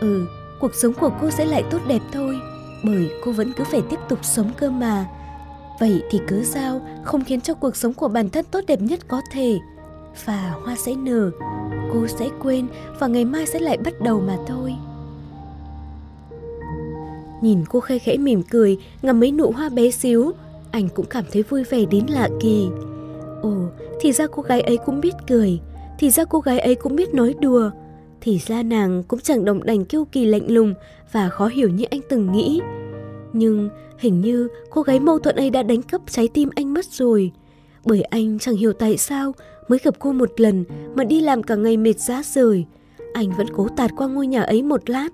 Ừ, 0.00 0.26
cuộc 0.60 0.74
sống 0.74 0.92
của 0.94 1.10
cô 1.20 1.30
sẽ 1.30 1.44
lại 1.44 1.64
tốt 1.70 1.78
đẹp 1.88 2.02
thôi, 2.12 2.40
bởi 2.84 3.10
cô 3.24 3.32
vẫn 3.32 3.52
cứ 3.56 3.64
phải 3.64 3.82
tiếp 3.90 3.98
tục 4.08 4.18
sống 4.22 4.50
cơ 4.56 4.70
mà. 4.70 5.06
Vậy 5.80 6.02
thì 6.10 6.20
cứ 6.28 6.44
sao 6.44 6.80
không 7.04 7.24
khiến 7.24 7.40
cho 7.40 7.54
cuộc 7.54 7.76
sống 7.76 7.94
của 7.94 8.08
bản 8.08 8.30
thân 8.30 8.44
tốt 8.50 8.60
đẹp 8.66 8.80
nhất 8.80 9.00
có 9.08 9.22
thể. 9.32 9.58
Và 10.24 10.54
hoa 10.64 10.76
sẽ 10.76 10.94
nở, 10.94 11.30
cô 11.92 12.06
sẽ 12.06 12.28
quên 12.42 12.66
và 12.98 13.06
ngày 13.06 13.24
mai 13.24 13.46
sẽ 13.46 13.58
lại 13.58 13.76
bắt 13.76 14.00
đầu 14.00 14.20
mà 14.20 14.36
thôi. 14.46 14.74
Nhìn 17.42 17.64
cô 17.68 17.80
khẽ 17.80 17.98
khẽ 17.98 18.16
mỉm 18.16 18.42
cười, 18.50 18.78
ngắm 19.02 19.20
mấy 19.20 19.32
nụ 19.32 19.50
hoa 19.50 19.68
bé 19.68 19.90
xíu, 19.90 20.32
anh 20.70 20.88
cũng 20.88 21.06
cảm 21.06 21.24
thấy 21.32 21.42
vui 21.42 21.64
vẻ 21.64 21.84
đến 21.84 22.06
lạ 22.08 22.28
kỳ. 22.40 22.68
Ồ, 23.42 23.54
thì 24.00 24.12
ra 24.12 24.26
cô 24.26 24.42
gái 24.42 24.60
ấy 24.60 24.76
cũng 24.76 25.00
biết 25.00 25.14
cười, 25.28 25.60
thì 25.98 26.10
ra 26.10 26.24
cô 26.24 26.40
gái 26.40 26.58
ấy 26.58 26.74
cũng 26.74 26.96
biết 26.96 27.14
nói 27.14 27.34
đùa, 27.40 27.70
thì 28.20 28.38
ra 28.46 28.62
nàng 28.62 29.02
cũng 29.02 29.20
chẳng 29.20 29.44
đồng 29.44 29.64
đành 29.64 29.84
kiêu 29.84 30.04
kỳ 30.04 30.24
lạnh 30.24 30.50
lùng 30.50 30.74
và 31.12 31.28
khó 31.28 31.46
hiểu 31.46 31.68
như 31.68 31.84
anh 31.90 32.00
từng 32.08 32.32
nghĩ. 32.32 32.60
Nhưng 33.32 33.68
hình 33.98 34.20
như 34.20 34.48
cô 34.70 34.82
gái 34.82 35.00
mâu 35.00 35.18
thuẫn 35.18 35.36
ấy 35.36 35.50
đã 35.50 35.62
đánh 35.62 35.82
cắp 35.82 36.00
trái 36.10 36.28
tim 36.28 36.48
anh 36.56 36.74
mất 36.74 36.84
rồi. 36.84 37.32
Bởi 37.84 38.02
anh 38.02 38.38
chẳng 38.38 38.56
hiểu 38.56 38.72
tại 38.72 38.96
sao 38.96 39.32
mới 39.68 39.78
gặp 39.82 39.94
cô 39.98 40.12
một 40.12 40.40
lần 40.40 40.64
mà 40.94 41.04
đi 41.04 41.20
làm 41.20 41.42
cả 41.42 41.54
ngày 41.56 41.76
mệt 41.76 42.00
rã 42.00 42.22
rời. 42.24 42.66
Anh 43.12 43.30
vẫn 43.36 43.46
cố 43.54 43.68
tạt 43.76 43.90
qua 43.96 44.06
ngôi 44.06 44.26
nhà 44.26 44.42
ấy 44.42 44.62
một 44.62 44.90
lát 44.90 45.08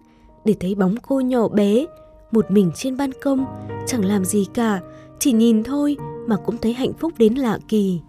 để 0.44 0.54
thấy 0.60 0.74
bóng 0.74 0.94
cô 1.02 1.20
nhỏ 1.20 1.48
bé, 1.48 1.86
một 2.32 2.50
mình 2.50 2.70
trên 2.74 2.96
ban 2.96 3.10
công, 3.22 3.44
chẳng 3.86 4.04
làm 4.04 4.24
gì 4.24 4.46
cả, 4.54 4.80
chỉ 5.18 5.32
nhìn 5.32 5.62
thôi 5.64 5.96
mà 6.26 6.36
cũng 6.36 6.56
thấy 6.58 6.72
hạnh 6.72 6.92
phúc 6.92 7.12
đến 7.18 7.34
lạ 7.34 7.58
kỳ. 7.68 8.00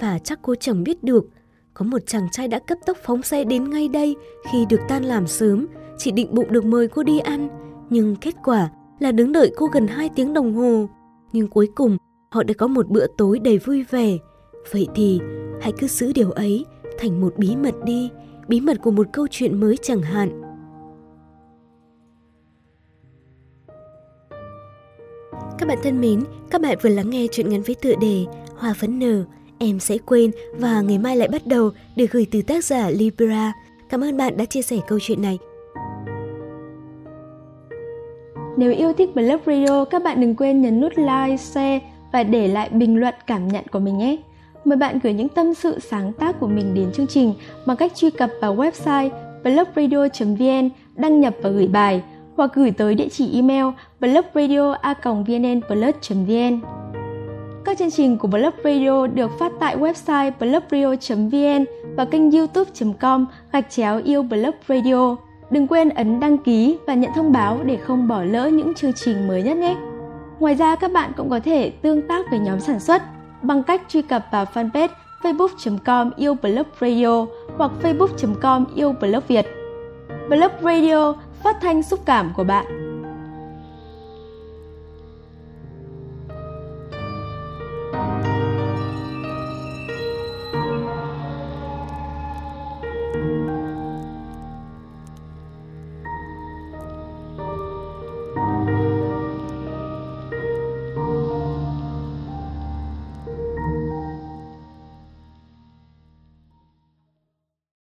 Và 0.00 0.18
chắc 0.18 0.38
cô 0.42 0.54
chẳng 0.54 0.84
biết 0.84 1.04
được, 1.04 1.24
có 1.74 1.84
một 1.84 1.98
chàng 2.06 2.28
trai 2.32 2.48
đã 2.48 2.58
cấp 2.58 2.78
tốc 2.86 2.96
phóng 3.04 3.22
xe 3.22 3.44
đến 3.44 3.70
ngay 3.70 3.88
đây 3.88 4.16
khi 4.52 4.66
được 4.70 4.80
tan 4.88 5.04
làm 5.04 5.26
sớm, 5.26 5.66
chỉ 5.98 6.10
định 6.10 6.34
bụng 6.34 6.52
được 6.52 6.64
mời 6.64 6.88
cô 6.88 7.02
đi 7.02 7.18
ăn, 7.18 7.48
nhưng 7.90 8.16
kết 8.16 8.34
quả 8.44 8.70
là 8.98 9.12
đứng 9.12 9.32
đợi 9.32 9.52
cô 9.56 9.66
gần 9.66 9.86
2 9.86 10.08
tiếng 10.08 10.32
đồng 10.32 10.54
hồ. 10.54 10.88
Nhưng 11.32 11.48
cuối 11.48 11.68
cùng 11.74 11.96
họ 12.30 12.42
đã 12.42 12.54
có 12.58 12.66
một 12.66 12.88
bữa 12.88 13.06
tối 13.18 13.38
đầy 13.38 13.58
vui 13.58 13.82
vẻ. 13.90 14.16
Vậy 14.72 14.88
thì 14.94 15.20
hãy 15.60 15.72
cứ 15.78 15.86
giữ 15.86 16.12
điều 16.12 16.30
ấy 16.30 16.64
thành 16.98 17.20
một 17.20 17.34
bí 17.36 17.56
mật 17.56 17.74
đi, 17.84 18.10
bí 18.48 18.60
mật 18.60 18.76
của 18.82 18.90
một 18.90 19.06
câu 19.12 19.26
chuyện 19.30 19.60
mới 19.60 19.76
chẳng 19.82 20.02
hạn. 20.02 20.42
Các 25.58 25.68
bạn 25.68 25.78
thân 25.82 26.00
mến, 26.00 26.24
các 26.50 26.60
bạn 26.60 26.78
vừa 26.82 26.90
lắng 26.90 27.10
nghe 27.10 27.26
chuyện 27.32 27.48
ngắn 27.48 27.62
với 27.62 27.74
tựa 27.74 27.94
đề 28.00 28.24
Hoa 28.56 28.74
phấn 28.74 28.98
nở, 28.98 29.24
em 29.58 29.80
sẽ 29.80 29.98
quên 29.98 30.30
và 30.56 30.80
ngày 30.80 30.98
mai 30.98 31.16
lại 31.16 31.28
bắt 31.28 31.46
đầu 31.46 31.70
được 31.96 32.06
gửi 32.10 32.26
từ 32.30 32.42
tác 32.42 32.64
giả 32.64 32.90
Libra. 32.90 33.52
Cảm 33.88 34.04
ơn 34.04 34.16
bạn 34.16 34.36
đã 34.36 34.44
chia 34.44 34.62
sẻ 34.62 34.76
câu 34.88 34.98
chuyện 35.02 35.22
này. 35.22 35.38
Nếu 38.56 38.72
yêu 38.72 38.92
thích 38.92 39.14
Blog 39.14 39.40
Radio, 39.46 39.84
các 39.84 40.02
bạn 40.02 40.20
đừng 40.20 40.34
quên 40.34 40.60
nhấn 40.60 40.80
nút 40.80 40.92
like, 40.96 41.36
share 41.36 41.80
và 42.12 42.22
để 42.22 42.48
lại 42.48 42.68
bình 42.68 42.96
luận 42.96 43.14
cảm 43.26 43.48
nhận 43.48 43.64
của 43.72 43.78
mình 43.78 43.98
nhé. 43.98 44.16
Mời 44.68 44.76
bạn 44.76 44.98
gửi 45.02 45.12
những 45.12 45.28
tâm 45.28 45.54
sự 45.54 45.78
sáng 45.78 46.12
tác 46.12 46.40
của 46.40 46.46
mình 46.46 46.74
đến 46.74 46.92
chương 46.92 47.06
trình 47.06 47.34
bằng 47.66 47.76
cách 47.76 47.92
truy 47.94 48.10
cập 48.10 48.30
vào 48.40 48.56
website 48.56 49.10
blogradio.vn, 49.42 50.68
đăng 50.96 51.20
nhập 51.20 51.34
và 51.42 51.50
gửi 51.50 51.68
bài 51.68 52.02
hoặc 52.36 52.50
gửi 52.54 52.70
tới 52.70 52.94
địa 52.94 53.08
chỉ 53.08 53.34
email 53.34 53.64
blogradio.vnnplus.vn. 54.00 56.60
Các 57.64 57.78
chương 57.78 57.90
trình 57.90 58.18
của 58.18 58.28
Blog 58.28 58.54
Radio 58.64 59.06
được 59.06 59.30
phát 59.38 59.52
tại 59.60 59.76
website 59.76 60.32
blogradio.vn 60.40 61.64
và 61.96 62.04
kênh 62.04 62.30
youtube.com 62.30 63.26
gạch 63.52 63.70
chéo 63.70 64.00
yêu 64.04 64.22
Blog 64.22 64.54
Radio. 64.68 65.16
Đừng 65.50 65.66
quên 65.66 65.88
ấn 65.88 66.20
đăng 66.20 66.38
ký 66.38 66.78
và 66.86 66.94
nhận 66.94 67.10
thông 67.14 67.32
báo 67.32 67.58
để 67.64 67.76
không 67.76 68.08
bỏ 68.08 68.22
lỡ 68.22 68.48
những 68.48 68.74
chương 68.74 68.92
trình 68.92 69.28
mới 69.28 69.42
nhất 69.42 69.56
nhé. 69.56 69.76
Ngoài 70.40 70.54
ra 70.54 70.76
các 70.76 70.92
bạn 70.92 71.12
cũng 71.16 71.30
có 71.30 71.40
thể 71.40 71.70
tương 71.70 72.08
tác 72.08 72.30
với 72.30 72.38
nhóm 72.38 72.60
sản 72.60 72.80
xuất 72.80 73.02
bằng 73.42 73.62
cách 73.62 73.82
truy 73.88 74.02
cập 74.02 74.24
vào 74.30 74.44
fanpage 74.54 74.88
facebook.com 75.22 76.10
yêu 76.16 76.34
blog 76.34 76.66
radio 76.80 77.26
hoặc 77.56 77.70
facebook.com 77.82 78.64
yêu 78.74 78.92
blog 78.92 79.22
Việt. 79.28 79.46
Blog 80.28 80.52
Radio 80.62 81.14
phát 81.44 81.56
thanh 81.60 81.82
xúc 81.82 82.00
cảm 82.06 82.32
của 82.36 82.44
bạn 82.44 82.87